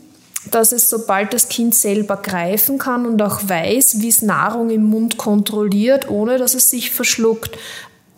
dass 0.50 0.72
es, 0.72 0.88
sobald 0.90 1.32
das 1.32 1.48
Kind 1.48 1.74
selber 1.74 2.16
greifen 2.16 2.78
kann 2.78 3.06
und 3.06 3.20
auch 3.22 3.40
weiß, 3.48 4.00
wie 4.00 4.08
es 4.08 4.22
Nahrung 4.22 4.70
im 4.70 4.84
Mund 4.84 5.16
kontrolliert, 5.16 6.08
ohne 6.08 6.38
dass 6.38 6.54
es 6.54 6.70
sich 6.70 6.90
verschluckt, 6.90 7.58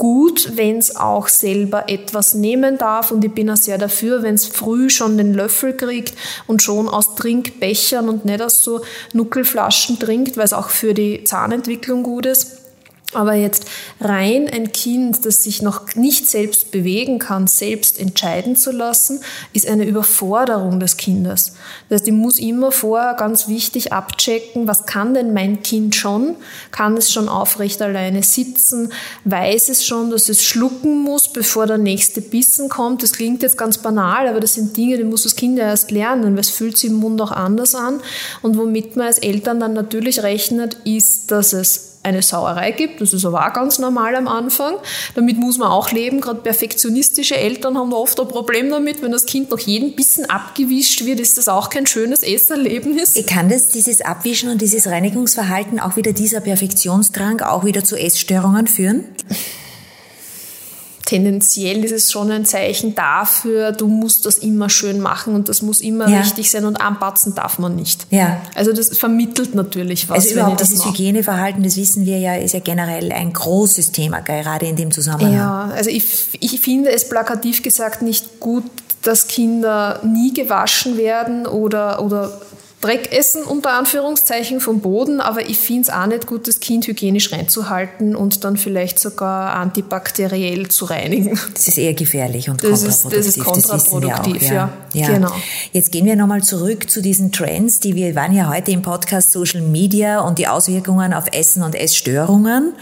gut, 0.00 0.56
wenn 0.56 0.78
es 0.78 0.96
auch 0.96 1.28
selber 1.28 1.90
etwas 1.90 2.32
nehmen 2.32 2.78
darf. 2.78 3.10
Und 3.10 3.22
ich 3.22 3.32
bin 3.34 3.50
auch 3.50 3.56
sehr 3.56 3.76
dafür, 3.76 4.22
wenn 4.22 4.34
es 4.34 4.46
früh 4.46 4.88
schon 4.88 5.18
den 5.18 5.34
Löffel 5.34 5.74
kriegt 5.76 6.14
und 6.46 6.62
schon 6.62 6.88
aus 6.88 7.16
Trinkbechern 7.16 8.08
und 8.08 8.24
nicht 8.24 8.40
aus 8.40 8.62
so 8.62 8.80
Nuckelflaschen 9.12 9.98
trinkt, 9.98 10.38
weil 10.38 10.46
es 10.46 10.54
auch 10.54 10.70
für 10.70 10.94
die 10.94 11.24
Zahnentwicklung 11.24 12.02
gut 12.02 12.24
ist. 12.24 12.59
Aber 13.12 13.34
jetzt 13.34 13.64
rein 14.00 14.48
ein 14.48 14.70
Kind, 14.70 15.26
das 15.26 15.42
sich 15.42 15.62
noch 15.62 15.96
nicht 15.96 16.28
selbst 16.28 16.70
bewegen 16.70 17.18
kann, 17.18 17.48
selbst 17.48 17.98
entscheiden 17.98 18.54
zu 18.54 18.70
lassen, 18.70 19.20
ist 19.52 19.66
eine 19.66 19.84
Überforderung 19.84 20.78
des 20.78 20.96
Kindes. 20.96 21.54
Das 21.88 22.00
heißt, 22.00 22.08
ich 22.08 22.14
muss 22.14 22.38
immer 22.38 22.70
vorher 22.70 23.14
ganz 23.14 23.48
wichtig 23.48 23.92
abchecken, 23.92 24.68
was 24.68 24.86
kann 24.86 25.14
denn 25.14 25.34
mein 25.34 25.64
Kind 25.64 25.96
schon? 25.96 26.36
Kann 26.70 26.96
es 26.96 27.12
schon 27.12 27.28
aufrecht 27.28 27.82
alleine 27.82 28.22
sitzen? 28.22 28.92
Weiß 29.24 29.70
es 29.70 29.84
schon, 29.84 30.12
dass 30.12 30.28
es 30.28 30.44
schlucken 30.44 31.02
muss, 31.02 31.32
bevor 31.32 31.66
der 31.66 31.78
nächste 31.78 32.20
Bissen 32.20 32.68
kommt? 32.68 33.02
Das 33.02 33.12
klingt 33.12 33.42
jetzt 33.42 33.58
ganz 33.58 33.78
banal, 33.78 34.28
aber 34.28 34.38
das 34.38 34.54
sind 34.54 34.76
Dinge, 34.76 34.96
die 34.96 35.04
muss 35.04 35.24
das 35.24 35.34
Kind 35.34 35.58
ja 35.58 35.64
erst 35.64 35.90
lernen, 35.90 36.34
weil 36.34 36.40
es 36.40 36.50
fühlt 36.50 36.78
sich 36.78 36.90
im 36.90 36.96
Mund 36.96 37.20
auch 37.20 37.32
anders 37.32 37.74
an. 37.74 38.00
Und 38.40 38.56
womit 38.56 38.94
man 38.94 39.08
als 39.08 39.18
Eltern 39.18 39.58
dann 39.58 39.72
natürlich 39.72 40.22
rechnet, 40.22 40.74
ist, 40.84 41.32
dass 41.32 41.52
es 41.52 41.89
eine 42.02 42.22
Sauerei 42.22 42.70
gibt. 42.70 43.00
Das 43.00 43.12
ist 43.12 43.24
aber 43.24 43.46
auch 43.46 43.52
ganz 43.52 43.78
normal 43.78 44.14
am 44.16 44.28
Anfang. 44.28 44.74
Damit 45.14 45.36
muss 45.36 45.58
man 45.58 45.68
auch 45.68 45.92
leben. 45.92 46.20
Gerade 46.20 46.40
perfektionistische 46.40 47.36
Eltern 47.36 47.76
haben 47.76 47.92
oft 47.92 48.18
ein 48.20 48.28
Problem 48.28 48.70
damit. 48.70 49.02
Wenn 49.02 49.12
das 49.12 49.26
Kind 49.26 49.50
nach 49.50 49.58
jedem 49.58 49.94
Bissen 49.94 50.24
abgewischt 50.28 51.04
wird, 51.04 51.20
ist 51.20 51.36
das 51.36 51.48
auch 51.48 51.68
kein 51.68 51.86
schönes 51.86 52.22
Esserlebnis. 52.22 53.14
Kann 53.26 53.48
das, 53.48 53.68
dieses 53.68 54.00
Abwischen 54.00 54.50
und 54.50 54.62
dieses 54.62 54.86
Reinigungsverhalten, 54.86 55.78
auch 55.80 55.96
wieder 55.96 56.12
dieser 56.12 56.40
Perfektionsdrang, 56.40 57.40
auch 57.40 57.64
wieder 57.64 57.84
zu 57.84 57.96
Essstörungen 57.96 58.66
führen? 58.66 59.04
Tendenziell 61.10 61.84
ist 61.84 61.90
es 61.90 62.12
schon 62.12 62.30
ein 62.30 62.44
Zeichen 62.44 62.94
dafür, 62.94 63.72
du 63.72 63.88
musst 63.88 64.26
das 64.26 64.38
immer 64.38 64.68
schön 64.70 65.00
machen 65.00 65.34
und 65.34 65.48
das 65.48 65.60
muss 65.60 65.80
immer 65.80 66.08
Ja. 66.08 66.20
richtig 66.20 66.52
sein 66.52 66.64
und 66.64 66.76
anpatzen 66.76 67.34
darf 67.34 67.58
man 67.58 67.74
nicht. 67.74 68.06
Ja. 68.10 68.40
Also 68.54 68.72
das 68.72 68.96
vermittelt 68.96 69.56
natürlich 69.56 70.08
was. 70.08 70.18
Also 70.18 70.34
überhaupt 70.34 70.60
das 70.60 70.68
dieses. 70.68 70.86
Hygieneverhalten, 70.86 71.64
das 71.64 71.76
wissen 71.76 72.06
wir 72.06 72.18
ja, 72.18 72.36
ist 72.36 72.54
ja 72.54 72.60
generell 72.60 73.10
ein 73.10 73.32
großes 73.32 73.90
Thema, 73.90 74.20
gerade 74.20 74.66
in 74.66 74.76
dem 74.76 74.92
Zusammenhang. 74.92 75.34
Ja, 75.34 75.70
also 75.74 75.90
ich, 75.90 76.04
ich 76.38 76.60
finde 76.60 76.92
es 76.92 77.08
plakativ 77.08 77.62
gesagt 77.64 78.02
nicht 78.02 78.38
gut, 78.38 78.62
dass 79.02 79.26
Kinder 79.26 80.00
nie 80.04 80.32
gewaschen 80.32 80.96
werden 80.96 81.46
oder, 81.48 82.02
oder 82.04 82.40
Dreck 82.80 83.12
essen, 83.12 83.42
unter 83.42 83.72
Anführungszeichen, 83.74 84.60
vom 84.60 84.80
Boden, 84.80 85.20
aber 85.20 85.48
ich 85.48 85.58
finde 85.58 85.82
es 85.82 85.90
auch 85.90 86.06
nicht 86.06 86.26
gut, 86.26 86.48
das 86.48 86.60
Kind 86.60 86.86
hygienisch 86.86 87.30
reinzuhalten 87.30 88.16
und 88.16 88.42
dann 88.44 88.56
vielleicht 88.56 88.98
sogar 88.98 89.54
antibakteriell 89.54 90.68
zu 90.68 90.86
reinigen. 90.86 91.38
Das 91.52 91.68
ist 91.68 91.76
eher 91.76 91.92
gefährlich 91.92 92.48
und 92.48 92.62
Das 92.64 92.82
ist- 92.82 93.02
kontraproduktiv. 93.02 93.16
das 93.18 93.36
ist 93.36 93.44
kontraproduktiv, 93.44 94.50
wir 94.50 94.64
auch, 94.64 94.94
ja. 94.94 95.06
Genau. 95.08 95.32
Jetzt 95.72 95.92
gehen 95.92 96.06
wir 96.06 96.16
nochmal 96.16 96.42
zurück 96.42 96.88
zu 96.90 97.02
diesen 97.02 97.32
Trends, 97.32 97.80
die 97.80 97.94
wir 97.94 98.14
waren 98.14 98.34
ja 98.34 98.48
heute 98.48 98.70
im 98.70 98.80
Podcast 98.80 99.30
Social 99.32 99.60
Media 99.60 100.20
und 100.20 100.38
die 100.38 100.48
Auswirkungen 100.48 101.12
auf 101.12 101.24
Essen 101.32 101.62
und 101.62 101.74
Essstörungen. 101.74 102.72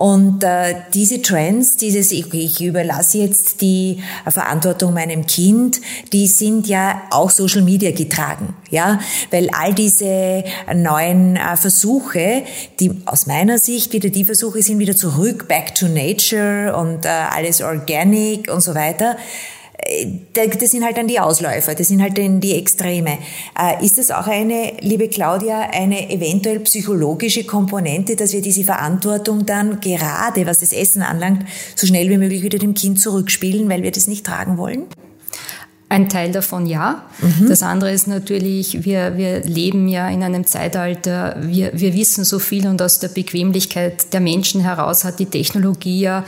Und 0.00 0.44
äh, 0.44 0.76
diese 0.94 1.20
Trends, 1.20 1.76
dieses, 1.76 2.10
ich, 2.10 2.32
ich 2.32 2.62
überlasse 2.62 3.18
jetzt 3.18 3.60
die 3.60 4.02
Verantwortung 4.26 4.94
meinem 4.94 5.26
Kind, 5.26 5.78
die 6.14 6.26
sind 6.26 6.66
ja 6.68 7.02
auch 7.10 7.28
Social 7.28 7.60
Media 7.60 7.90
getragen, 7.90 8.54
ja, 8.70 8.98
weil 9.30 9.50
all 9.50 9.74
diese 9.74 10.42
neuen 10.74 11.36
äh, 11.36 11.54
Versuche, 11.54 12.44
die 12.80 12.92
aus 13.04 13.26
meiner 13.26 13.58
Sicht 13.58 13.92
wieder 13.92 14.08
die 14.08 14.24
Versuche 14.24 14.62
sind 14.62 14.78
wieder 14.78 14.96
zurück, 14.96 15.48
back 15.48 15.74
to 15.74 15.86
nature 15.86 16.74
und 16.74 17.04
äh, 17.04 17.08
alles 17.08 17.60
organic 17.60 18.50
und 18.50 18.62
so 18.62 18.74
weiter 18.74 19.18
das 20.32 20.70
sind 20.70 20.84
halt 20.84 20.96
dann 20.96 21.08
die 21.08 21.20
Ausläufer, 21.20 21.74
das 21.74 21.88
sind 21.88 22.02
halt 22.02 22.16
dann 22.18 22.40
die 22.40 22.54
Extreme. 22.56 23.18
Äh, 23.58 23.84
ist 23.84 23.98
das 23.98 24.10
auch 24.10 24.26
eine, 24.26 24.74
liebe 24.80 25.08
Claudia, 25.08 25.70
eine 25.72 26.10
eventuell 26.10 26.60
psychologische 26.60 27.44
Komponente, 27.44 28.16
dass 28.16 28.32
wir 28.32 28.42
diese 28.42 28.64
Verantwortung 28.64 29.46
dann 29.46 29.80
gerade, 29.80 30.46
was 30.46 30.60
das 30.60 30.72
Essen 30.72 31.02
anlangt, 31.02 31.44
so 31.74 31.86
schnell 31.86 32.08
wie 32.10 32.18
möglich 32.18 32.42
wieder 32.42 32.58
dem 32.58 32.74
Kind 32.74 33.00
zurückspielen, 33.00 33.68
weil 33.68 33.82
wir 33.82 33.90
das 33.90 34.06
nicht 34.06 34.24
tragen 34.24 34.58
wollen? 34.58 34.86
Ein 35.88 36.08
Teil 36.08 36.30
davon 36.30 36.66
ja. 36.66 37.02
Mhm. 37.20 37.48
Das 37.48 37.64
andere 37.64 37.90
ist 37.90 38.06
natürlich, 38.06 38.84
wir, 38.84 39.16
wir 39.16 39.40
leben 39.40 39.88
ja 39.88 40.08
in 40.08 40.22
einem 40.22 40.46
Zeitalter, 40.46 41.36
wir, 41.40 41.72
wir 41.74 41.94
wissen 41.94 42.24
so 42.24 42.38
viel 42.38 42.68
und 42.68 42.80
aus 42.80 43.00
der 43.00 43.08
Bequemlichkeit 43.08 44.12
der 44.12 44.20
Menschen 44.20 44.60
heraus 44.60 45.02
hat 45.02 45.18
die 45.18 45.26
Technologie 45.26 46.00
ja 46.00 46.24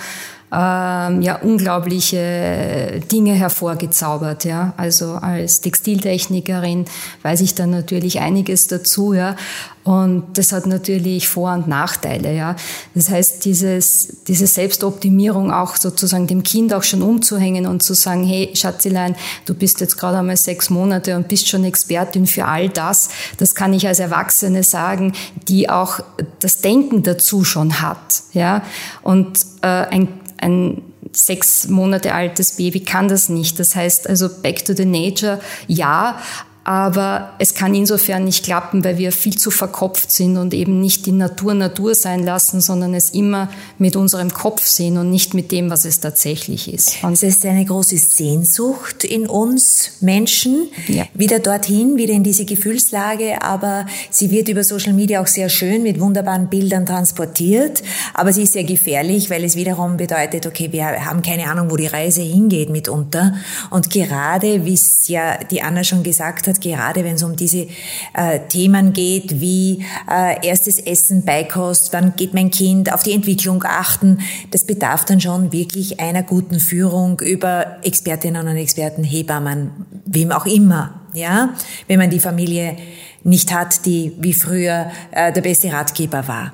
ähm, 0.52 1.22
ja 1.22 1.36
unglaubliche 1.40 3.00
Dinge 3.10 3.32
hervorgezaubert. 3.32 4.44
Ja, 4.44 4.74
also 4.76 5.12
als 5.14 5.62
Textiltechnikerin 5.62 6.84
weiß 7.22 7.40
ich 7.40 7.54
dann 7.54 7.70
natürlich 7.70 8.20
einiges 8.20 8.66
dazu. 8.66 9.14
Ja, 9.14 9.36
und 9.84 10.38
das 10.38 10.52
hat 10.52 10.66
natürlich 10.66 11.28
Vor- 11.28 11.54
und 11.54 11.68
Nachteile. 11.68 12.34
Ja, 12.34 12.54
das 12.94 13.08
heißt 13.08 13.44
dieses 13.46 14.18
diese 14.28 14.46
Selbstoptimierung 14.46 15.50
auch 15.50 15.76
sozusagen 15.76 16.26
dem 16.26 16.42
Kind 16.42 16.74
auch 16.74 16.82
schon 16.82 17.02
umzuhängen 17.02 17.66
und 17.66 17.82
zu 17.82 17.94
sagen, 17.94 18.22
hey 18.22 18.50
Schatzilein, 18.54 19.16
du 19.46 19.54
bist 19.54 19.80
jetzt 19.80 19.96
gerade 19.96 20.18
einmal 20.18 20.36
sechs 20.36 20.68
Monate 20.68 21.16
und 21.16 21.28
bist 21.28 21.48
schon 21.48 21.64
Expertin 21.64 22.26
für 22.26 22.44
all 22.44 22.68
das. 22.68 23.08
Das 23.38 23.54
kann 23.54 23.72
ich 23.72 23.88
als 23.88 24.00
Erwachsene 24.00 24.62
sagen, 24.62 25.14
die 25.48 25.70
auch 25.70 26.00
das 26.40 26.58
Denken 26.58 27.02
dazu 27.02 27.42
schon 27.42 27.80
hat. 27.80 28.22
Ja, 28.34 28.62
und 29.02 29.38
äh, 29.62 29.66
ein 29.66 30.08
ein 30.42 30.82
sechs 31.12 31.68
Monate 31.68 32.14
altes 32.14 32.56
Baby 32.56 32.80
kann 32.80 33.08
das 33.08 33.28
nicht. 33.28 33.58
Das 33.58 33.76
heißt 33.76 34.08
also 34.08 34.28
Back 34.28 34.64
to 34.64 34.74
the 34.74 34.84
Nature, 34.84 35.40
ja, 35.66 36.18
aber 36.64 37.32
es 37.38 37.54
kann 37.54 37.74
insofern 37.74 38.24
nicht 38.24 38.44
klappen, 38.44 38.84
weil 38.84 38.96
wir 38.96 39.10
viel 39.10 39.36
zu 39.36 39.50
verkopft 39.50 40.12
sind 40.12 40.36
und 40.36 40.54
eben 40.54 40.80
nicht 40.80 41.06
die 41.06 41.12
Natur 41.12 41.54
Natur 41.54 41.94
sein 41.94 42.22
lassen, 42.22 42.60
sondern 42.60 42.94
es 42.94 43.10
immer 43.10 43.48
mit 43.78 43.96
unserem 43.96 44.32
Kopf 44.32 44.64
sehen 44.64 44.96
und 44.96 45.10
nicht 45.10 45.34
mit 45.34 45.50
dem, 45.50 45.70
was 45.70 45.84
es 45.84 45.98
tatsächlich 45.98 46.72
ist. 46.72 47.02
Und 47.02 47.14
es 47.14 47.22
ist 47.22 47.44
eine 47.44 47.64
große 47.64 47.98
Sehnsucht 47.98 49.02
in 49.04 49.26
uns 49.26 49.92
Menschen, 50.00 50.68
ja. 50.86 51.06
wieder 51.14 51.40
dorthin, 51.40 51.96
wieder 51.96 52.14
in 52.14 52.22
diese 52.22 52.44
Gefühlslage, 52.44 53.42
aber 53.42 53.86
sie 54.10 54.30
wird 54.30 54.48
über 54.48 54.62
Social 54.62 54.92
Media 54.92 55.20
auch 55.20 55.26
sehr 55.26 55.48
schön 55.48 55.82
mit 55.82 55.98
wunderbaren 56.00 56.48
Bildern 56.48 56.86
transportiert, 56.86 57.82
aber 58.14 58.32
sie 58.32 58.44
ist 58.44 58.52
sehr 58.52 58.64
gefährlich, 58.64 59.30
weil 59.30 59.42
es 59.42 59.56
wiederum 59.56 59.96
bedeutet, 59.96 60.46
okay, 60.46 60.70
wir 60.70 61.04
haben 61.04 61.22
keine 61.22 61.48
Ahnung, 61.48 61.70
wo 61.70 61.76
die 61.76 61.86
Reise 61.86 62.22
hingeht 62.22 62.70
mitunter 62.70 63.34
und 63.70 63.90
gerade, 63.90 64.64
wie 64.64 64.74
es 64.74 65.08
ja 65.08 65.38
die 65.50 65.62
Anna 65.62 65.82
schon 65.82 66.04
gesagt 66.04 66.46
hat, 66.46 66.51
hat, 66.52 66.60
gerade 66.60 67.04
wenn 67.04 67.14
es 67.14 67.22
um 67.22 67.36
diese 67.36 67.66
äh, 68.14 68.40
Themen 68.48 68.92
geht, 68.92 69.40
wie 69.40 69.84
äh, 70.10 70.46
erstes 70.46 70.78
Essen, 70.78 71.24
Beikost, 71.24 71.92
wann 71.92 72.14
geht 72.16 72.34
mein 72.34 72.50
Kind, 72.50 72.92
auf 72.92 73.02
die 73.02 73.12
Entwicklung 73.12 73.64
achten, 73.64 74.18
das 74.50 74.64
bedarf 74.64 75.04
dann 75.04 75.20
schon 75.20 75.52
wirklich 75.52 76.00
einer 76.00 76.22
guten 76.22 76.60
Führung 76.60 77.20
über 77.20 77.78
Expertinnen 77.82 78.46
und 78.46 78.56
Experten, 78.56 79.04
Hebammen, 79.04 79.70
wem 80.06 80.32
auch 80.32 80.46
immer, 80.46 81.00
ja, 81.14 81.54
wenn 81.88 81.98
man 81.98 82.10
die 82.10 82.20
Familie 82.20 82.76
nicht 83.24 83.52
hat, 83.52 83.86
die 83.86 84.12
wie 84.18 84.34
früher 84.34 84.90
äh, 85.12 85.32
der 85.32 85.42
beste 85.42 85.72
Ratgeber 85.72 86.26
war. 86.28 86.52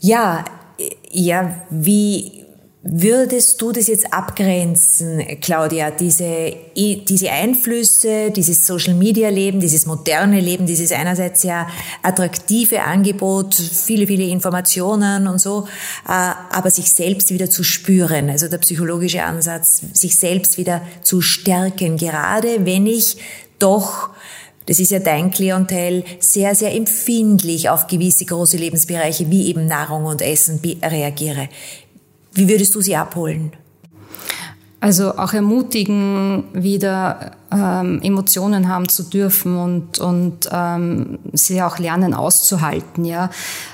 Ja, 0.00 0.44
ja, 1.10 1.54
wie 1.70 2.44
Würdest 2.80 3.60
du 3.60 3.72
das 3.72 3.88
jetzt 3.88 4.12
abgrenzen, 4.12 5.20
Claudia, 5.40 5.90
diese, 5.90 6.54
diese 6.76 7.30
Einflüsse, 7.30 8.30
dieses 8.30 8.64
Social-Media-Leben, 8.68 9.58
dieses 9.58 9.84
moderne 9.84 10.38
Leben, 10.38 10.64
dieses 10.64 10.92
einerseits 10.92 11.40
sehr 11.40 11.66
attraktive 12.04 12.82
Angebot, 12.82 13.54
viele, 13.54 14.06
viele 14.06 14.28
Informationen 14.28 15.26
und 15.26 15.40
so, 15.40 15.66
äh, 16.06 16.12
aber 16.12 16.70
sich 16.70 16.92
selbst 16.92 17.30
wieder 17.30 17.50
zu 17.50 17.64
spüren, 17.64 18.30
also 18.30 18.46
der 18.46 18.58
psychologische 18.58 19.24
Ansatz, 19.24 19.82
sich 19.92 20.16
selbst 20.16 20.56
wieder 20.56 20.80
zu 21.02 21.20
stärken, 21.20 21.96
gerade 21.96 22.64
wenn 22.64 22.86
ich 22.86 23.16
doch 23.58 24.10
das 24.66 24.80
ist 24.80 24.90
ja 24.90 24.98
dein 24.98 25.30
Klientel, 25.30 26.04
sehr, 26.20 26.54
sehr 26.54 26.74
empfindlich 26.74 27.70
auf 27.70 27.86
gewisse 27.86 28.26
große 28.26 28.58
Lebensbereiche 28.58 29.30
wie 29.30 29.46
eben 29.48 29.66
Nahrung 29.66 30.04
und 30.04 30.20
Essen 30.20 30.60
reagiere. 30.82 31.48
Wie 32.32 32.48
würdest 32.48 32.74
du 32.74 32.80
sie 32.80 32.96
abholen? 32.96 33.52
Also 34.80 35.16
auch 35.18 35.32
ermutigen, 35.32 36.44
wieder 36.52 37.32
ähm, 37.50 38.00
Emotionen 38.00 38.68
haben 38.68 38.88
zu 38.88 39.02
dürfen 39.02 39.56
und, 39.56 39.98
und 39.98 40.48
ähm, 40.52 41.18
sie 41.32 41.60
auch 41.62 41.78
lernen 41.78 42.14
auszuhalten. 42.14 43.04
Ja, 43.04 43.30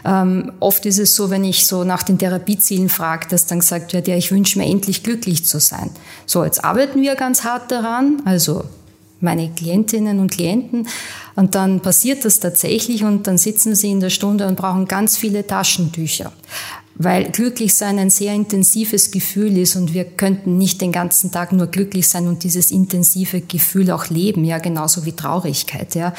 ähm, 0.06 0.52
Oft 0.60 0.86
ist 0.86 0.98
es 0.98 1.14
so, 1.14 1.28
wenn 1.28 1.44
ich 1.44 1.66
so 1.66 1.84
nach 1.84 2.04
den 2.04 2.16
Therapiezielen 2.16 2.88
frage, 2.88 3.28
dass 3.28 3.44
dann 3.44 3.60
gesagt 3.60 3.92
wird, 3.92 4.08
ja, 4.08 4.16
ich 4.16 4.32
wünsche 4.32 4.58
mir 4.58 4.64
endlich 4.64 5.02
glücklich 5.02 5.44
zu 5.44 5.60
sein. 5.60 5.90
So, 6.24 6.42
jetzt 6.42 6.64
arbeiten 6.64 7.02
wir 7.02 7.16
ganz 7.16 7.44
hart 7.44 7.70
daran, 7.70 8.22
also 8.24 8.64
meine 9.20 9.50
Klientinnen 9.50 10.20
und 10.20 10.30
Klienten. 10.30 10.88
Und 11.36 11.54
dann 11.54 11.80
passiert 11.80 12.24
das 12.24 12.40
tatsächlich 12.40 13.04
und 13.04 13.26
dann 13.26 13.36
sitzen 13.36 13.74
sie 13.74 13.90
in 13.90 14.00
der 14.00 14.10
Stunde 14.10 14.46
und 14.46 14.56
brauchen 14.56 14.88
ganz 14.88 15.18
viele 15.18 15.46
Taschentücher 15.46 16.32
weil 16.96 17.30
glücklich 17.30 17.74
sein 17.74 17.98
ein 17.98 18.10
sehr 18.10 18.34
intensives 18.34 19.10
Gefühl 19.10 19.58
ist 19.58 19.76
und 19.76 19.94
wir 19.94 20.04
könnten 20.04 20.58
nicht 20.58 20.80
den 20.80 20.92
ganzen 20.92 21.32
Tag 21.32 21.52
nur 21.52 21.66
glücklich 21.66 22.08
sein 22.08 22.28
und 22.28 22.44
dieses 22.44 22.70
intensive 22.70 23.40
Gefühl 23.40 23.90
auch 23.90 24.08
leben, 24.08 24.44
ja, 24.44 24.58
genauso 24.58 25.04
wie 25.04 25.12
Traurigkeit, 25.12 25.94
ja 25.94 26.14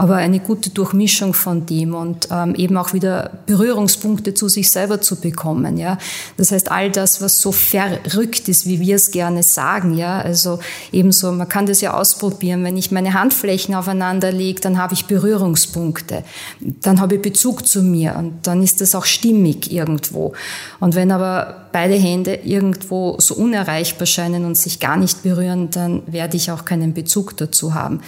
aber 0.00 0.16
eine 0.16 0.40
gute 0.40 0.70
Durchmischung 0.70 1.34
von 1.34 1.66
dem 1.66 1.94
und 1.94 2.28
ähm, 2.30 2.54
eben 2.54 2.76
auch 2.78 2.94
wieder 2.94 3.38
Berührungspunkte 3.44 4.32
zu 4.32 4.48
sich 4.48 4.70
selber 4.70 5.02
zu 5.02 5.16
bekommen. 5.16 5.76
Ja, 5.76 5.98
das 6.38 6.52
heißt 6.52 6.70
all 6.70 6.90
das, 6.90 7.20
was 7.20 7.40
so 7.40 7.52
verrückt 7.52 8.48
ist, 8.48 8.66
wie 8.66 8.80
wir 8.80 8.96
es 8.96 9.10
gerne 9.10 9.42
sagen. 9.42 9.96
Ja, 9.96 10.20
also 10.20 10.58
ebenso, 10.92 11.32
man 11.32 11.48
kann 11.48 11.66
das 11.66 11.82
ja 11.82 11.92
ausprobieren. 11.92 12.64
Wenn 12.64 12.78
ich 12.78 12.90
meine 12.90 13.14
Handflächen 13.14 13.74
aufeinander 13.74 14.32
lege, 14.32 14.60
dann 14.60 14.78
habe 14.78 14.94
ich 14.94 15.04
Berührungspunkte, 15.04 16.24
dann 16.60 17.00
habe 17.00 17.16
ich 17.16 17.22
Bezug 17.22 17.66
zu 17.66 17.82
mir 17.82 18.16
und 18.16 18.46
dann 18.46 18.62
ist 18.62 18.80
das 18.80 18.94
auch 18.94 19.04
stimmig 19.04 19.70
irgendwo. 19.70 20.09
Und 20.12 20.94
wenn 20.94 21.12
aber 21.12 21.68
beide 21.72 21.94
Hände 21.94 22.34
irgendwo 22.34 23.16
so 23.18 23.34
unerreichbar 23.34 24.06
scheinen 24.06 24.44
und 24.44 24.56
sich 24.56 24.80
gar 24.80 24.96
nicht 24.96 25.22
berühren, 25.22 25.70
dann 25.70 26.02
werde 26.06 26.36
ich 26.36 26.50
auch 26.50 26.64
keinen 26.64 26.94
Bezug 26.94 27.36
dazu 27.36 27.74
haben. 27.74 28.00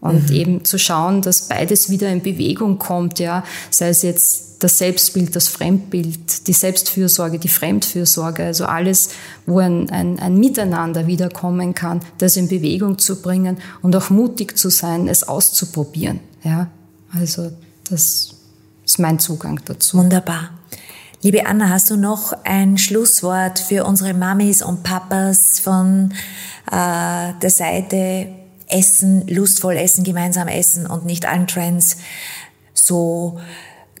Und 0.00 0.30
mhm. 0.30 0.36
eben 0.36 0.64
zu 0.64 0.78
schauen, 0.78 1.22
dass 1.22 1.48
beides 1.48 1.90
wieder 1.90 2.08
in 2.08 2.22
Bewegung 2.22 2.78
kommt, 2.78 3.18
ja, 3.18 3.42
sei 3.70 3.88
es 3.88 4.02
jetzt 4.02 4.62
das 4.62 4.78
Selbstbild, 4.78 5.34
das 5.36 5.48
Fremdbild, 5.48 6.46
die 6.46 6.52
Selbstfürsorge, 6.52 7.38
die 7.38 7.48
Fremdfürsorge, 7.48 8.44
also 8.44 8.64
alles, 8.64 9.10
wo 9.46 9.58
ein, 9.58 9.88
ein, 9.90 10.18
ein 10.18 10.38
Miteinander 10.38 11.06
wiederkommen 11.06 11.74
kann, 11.74 12.00
das 12.18 12.36
in 12.36 12.48
Bewegung 12.48 12.98
zu 12.98 13.22
bringen 13.22 13.58
und 13.82 13.94
auch 13.94 14.10
mutig 14.10 14.56
zu 14.56 14.70
sein, 14.70 15.08
es 15.08 15.26
auszuprobieren, 15.26 16.20
ja. 16.42 16.68
Also, 17.12 17.50
das 17.88 18.34
ist 18.84 18.98
mein 18.98 19.18
Zugang 19.18 19.60
dazu. 19.64 19.96
Wunderbar. 19.96 20.50
Liebe 21.20 21.46
Anna, 21.46 21.68
hast 21.68 21.90
du 21.90 21.96
noch 21.96 22.32
ein 22.44 22.78
Schlusswort 22.78 23.58
für 23.58 23.84
unsere 23.84 24.14
Mamis 24.14 24.62
und 24.62 24.84
Papas 24.84 25.58
von 25.58 26.14
äh, 26.70 27.32
der 27.42 27.50
Seite 27.50 28.28
Essen, 28.68 29.26
lustvoll 29.26 29.76
essen, 29.78 30.04
gemeinsam 30.04 30.46
essen 30.46 30.86
und 30.86 31.06
nicht 31.06 31.26
allen 31.26 31.48
Trends 31.48 31.96
so, 32.72 33.40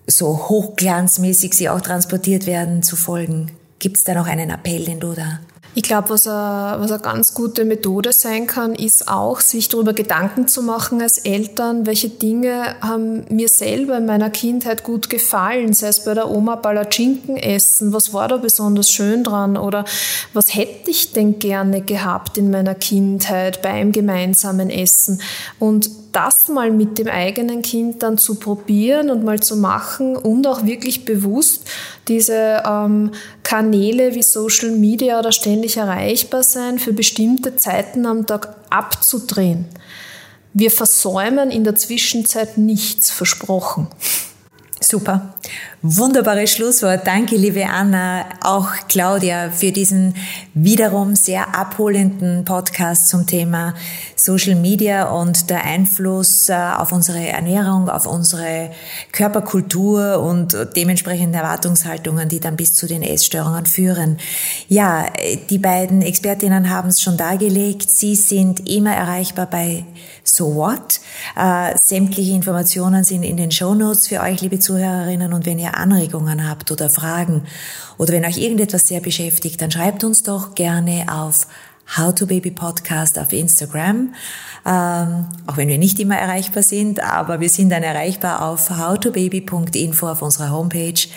so 0.06 0.48
hochglanzmäßig 0.48 1.54
sie 1.54 1.68
auch 1.68 1.80
transportiert 1.80 2.46
werden, 2.46 2.84
zu 2.84 2.94
folgen. 2.94 3.50
Gibt 3.80 3.96
es 3.96 4.04
da 4.04 4.14
noch 4.14 4.28
einen 4.28 4.50
Appell, 4.50 4.84
den 4.84 5.00
du 5.00 5.12
da 5.14 5.40
ich 5.74 5.82
glaube, 5.82 6.10
was, 6.10 6.26
eine, 6.26 6.80
was 6.80 6.90
eine 6.90 7.00
ganz 7.00 7.34
gute 7.34 7.64
Methode 7.64 8.12
sein 8.12 8.46
kann, 8.46 8.74
ist 8.74 9.08
auch, 9.08 9.40
sich 9.40 9.68
darüber 9.68 9.92
Gedanken 9.92 10.48
zu 10.48 10.62
machen 10.62 11.00
als 11.00 11.18
Eltern, 11.18 11.86
welche 11.86 12.08
Dinge 12.08 12.76
haben 12.80 13.24
mir 13.28 13.48
selber 13.48 13.98
in 13.98 14.06
meiner 14.06 14.30
Kindheit 14.30 14.82
gut 14.82 15.08
gefallen, 15.10 15.72
sei 15.72 15.88
es 15.88 16.04
bei 16.04 16.14
der 16.14 16.30
Oma 16.30 16.56
Palatschinken 16.56 17.36
essen, 17.36 17.92
was 17.92 18.12
war 18.12 18.28
da 18.28 18.38
besonders 18.38 18.90
schön 18.90 19.24
dran? 19.24 19.56
Oder 19.56 19.84
was 20.32 20.54
hätte 20.54 20.90
ich 20.90 21.12
denn 21.12 21.38
gerne 21.38 21.82
gehabt 21.82 22.38
in 22.38 22.50
meiner 22.50 22.74
Kindheit 22.74 23.62
beim 23.62 23.92
gemeinsamen 23.92 24.70
Essen? 24.70 25.20
Und 25.58 25.90
das 26.12 26.48
mal 26.48 26.70
mit 26.70 26.98
dem 26.98 27.08
eigenen 27.08 27.62
Kind 27.62 28.02
dann 28.02 28.18
zu 28.18 28.36
probieren 28.36 29.10
und 29.10 29.24
mal 29.24 29.40
zu 29.40 29.56
machen 29.56 30.16
und 30.16 30.46
auch 30.46 30.64
wirklich 30.64 31.04
bewusst 31.04 31.62
diese 32.08 32.62
ähm, 32.66 33.12
Kanäle 33.42 34.14
wie 34.14 34.22
Social 34.22 34.70
Media 34.70 35.18
oder 35.18 35.32
ständig 35.32 35.76
erreichbar 35.76 36.42
sein 36.42 36.78
für 36.78 36.92
bestimmte 36.92 37.56
Zeiten 37.56 38.06
am 38.06 38.26
Tag 38.26 38.54
abzudrehen. 38.70 39.66
Wir 40.54 40.70
versäumen 40.70 41.50
in 41.50 41.64
der 41.64 41.76
Zwischenzeit 41.76 42.58
nichts 42.58 43.10
versprochen. 43.10 43.88
Super. 44.80 45.34
Wunderbares 45.82 46.52
Schlusswort. 46.52 47.06
Danke, 47.06 47.36
liebe 47.36 47.66
Anna, 47.66 48.24
auch 48.42 48.68
Claudia, 48.88 49.50
für 49.50 49.72
diesen 49.72 50.14
wiederum 50.54 51.16
sehr 51.16 51.54
abholenden 51.54 52.44
Podcast 52.44 53.08
zum 53.08 53.26
Thema 53.26 53.74
Social 54.16 54.56
Media 54.56 55.10
und 55.10 55.50
der 55.50 55.64
Einfluss 55.64 56.48
äh, 56.48 56.54
auf 56.54 56.92
unsere 56.92 57.26
Ernährung, 57.26 57.88
auf 57.88 58.06
unsere 58.06 58.70
Körperkultur 59.12 60.20
und 60.20 60.56
dementsprechend 60.76 61.34
Erwartungshaltungen, 61.34 62.28
die 62.28 62.40
dann 62.40 62.56
bis 62.56 62.72
zu 62.72 62.86
den 62.86 63.02
Essstörungen 63.02 63.66
führen. 63.66 64.18
Ja, 64.68 65.06
die 65.48 65.58
beiden 65.58 66.02
Expertinnen 66.02 66.70
haben 66.70 66.88
es 66.88 67.00
schon 67.00 67.16
dargelegt. 67.16 67.90
Sie 67.90 68.16
sind 68.16 68.68
immer 68.68 68.94
erreichbar 68.94 69.46
bei 69.46 69.84
So 70.24 70.54
What. 70.56 71.00
Äh, 71.36 71.76
sämtliche 71.78 72.32
Informationen 72.32 73.04
sind 73.04 73.22
in 73.22 73.36
den 73.36 73.50
Show 73.50 73.74
Notes 73.74 74.08
für 74.08 74.20
euch, 74.20 74.40
liebe 74.40 74.58
Zuhörerinnen. 74.68 75.32
Und 75.32 75.46
wenn 75.46 75.58
ihr 75.58 75.78
Anregungen 75.78 76.46
habt 76.46 76.70
oder 76.70 76.90
Fragen 76.90 77.44
oder 77.96 78.12
wenn 78.12 78.26
euch 78.26 78.36
irgendetwas 78.36 78.86
sehr 78.86 79.00
beschäftigt, 79.00 79.62
dann 79.62 79.70
schreibt 79.70 80.04
uns 80.04 80.22
doch 80.22 80.54
gerne 80.54 81.06
auf 81.10 81.46
How 81.96 82.14
to 82.14 82.26
Baby 82.26 82.50
Podcast 82.50 83.18
auf 83.18 83.32
Instagram. 83.32 84.12
Ähm, 84.66 85.26
auch 85.46 85.56
wenn 85.56 85.68
wir 85.68 85.78
nicht 85.78 85.98
immer 86.00 86.18
erreichbar 86.18 86.62
sind, 86.62 87.02
aber 87.02 87.40
wir 87.40 87.48
sind 87.48 87.70
dann 87.70 87.82
erreichbar 87.82 88.42
auf 88.46 88.68
howtobaby.info 88.68 90.06
auf 90.06 90.20
unserer 90.20 90.50
Homepage. 90.50 91.08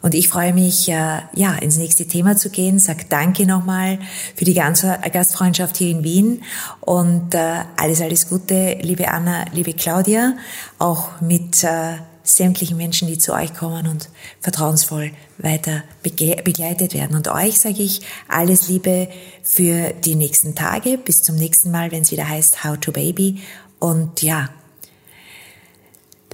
Und 0.00 0.14
ich 0.14 0.28
freue 0.28 0.54
mich, 0.54 0.88
äh, 0.88 1.20
ja, 1.34 1.54
ins 1.60 1.76
nächste 1.76 2.06
Thema 2.06 2.36
zu 2.38 2.48
gehen. 2.48 2.78
Sag 2.78 3.10
Danke 3.10 3.44
nochmal 3.44 3.98
für 4.34 4.46
die 4.46 4.54
ganze 4.54 4.98
Gastfreundschaft 5.12 5.76
hier 5.76 5.90
in 5.90 6.04
Wien 6.04 6.42
und 6.80 7.34
äh, 7.34 7.64
alles, 7.76 8.00
alles 8.00 8.30
Gute, 8.30 8.78
liebe 8.80 9.08
Anna, 9.08 9.44
liebe 9.52 9.74
Claudia, 9.74 10.36
auch 10.78 11.20
mit 11.20 11.64
äh, 11.64 11.96
sämtlichen 12.24 12.76
Menschen, 12.76 13.06
die 13.06 13.18
zu 13.18 13.32
euch 13.32 13.54
kommen 13.54 13.86
und 13.86 14.08
vertrauensvoll 14.40 15.12
weiter 15.38 15.84
begleitet 16.02 16.94
werden. 16.94 17.16
Und 17.16 17.28
euch 17.28 17.60
sage 17.60 17.82
ich 17.82 18.00
alles 18.28 18.68
Liebe 18.68 19.08
für 19.42 19.92
die 19.92 20.16
nächsten 20.16 20.54
Tage. 20.54 20.98
Bis 20.98 21.22
zum 21.22 21.36
nächsten 21.36 21.70
Mal, 21.70 21.92
wenn 21.92 22.02
es 22.02 22.10
wieder 22.10 22.28
heißt 22.28 22.64
How 22.64 22.78
to 22.78 22.90
Baby. 22.90 23.42
Und 23.78 24.22
ja, 24.22 24.48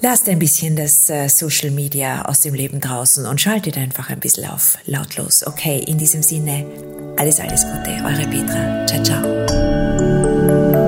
lasst 0.00 0.28
ein 0.28 0.38
bisschen 0.38 0.76
das 0.76 1.10
äh, 1.10 1.28
Social 1.28 1.72
Media 1.72 2.22
aus 2.22 2.40
dem 2.40 2.54
Leben 2.54 2.80
draußen 2.80 3.26
und 3.26 3.40
schaltet 3.40 3.76
einfach 3.76 4.10
ein 4.10 4.20
bisschen 4.20 4.48
auf 4.48 4.78
lautlos. 4.86 5.46
Okay, 5.46 5.84
in 5.86 5.98
diesem 5.98 6.22
Sinne, 6.22 6.64
alles, 7.18 7.40
alles 7.40 7.64
Gute. 7.64 7.90
Eure 8.04 8.26
Petra. 8.28 8.86
Ciao, 8.86 9.02
ciao. 9.02 10.79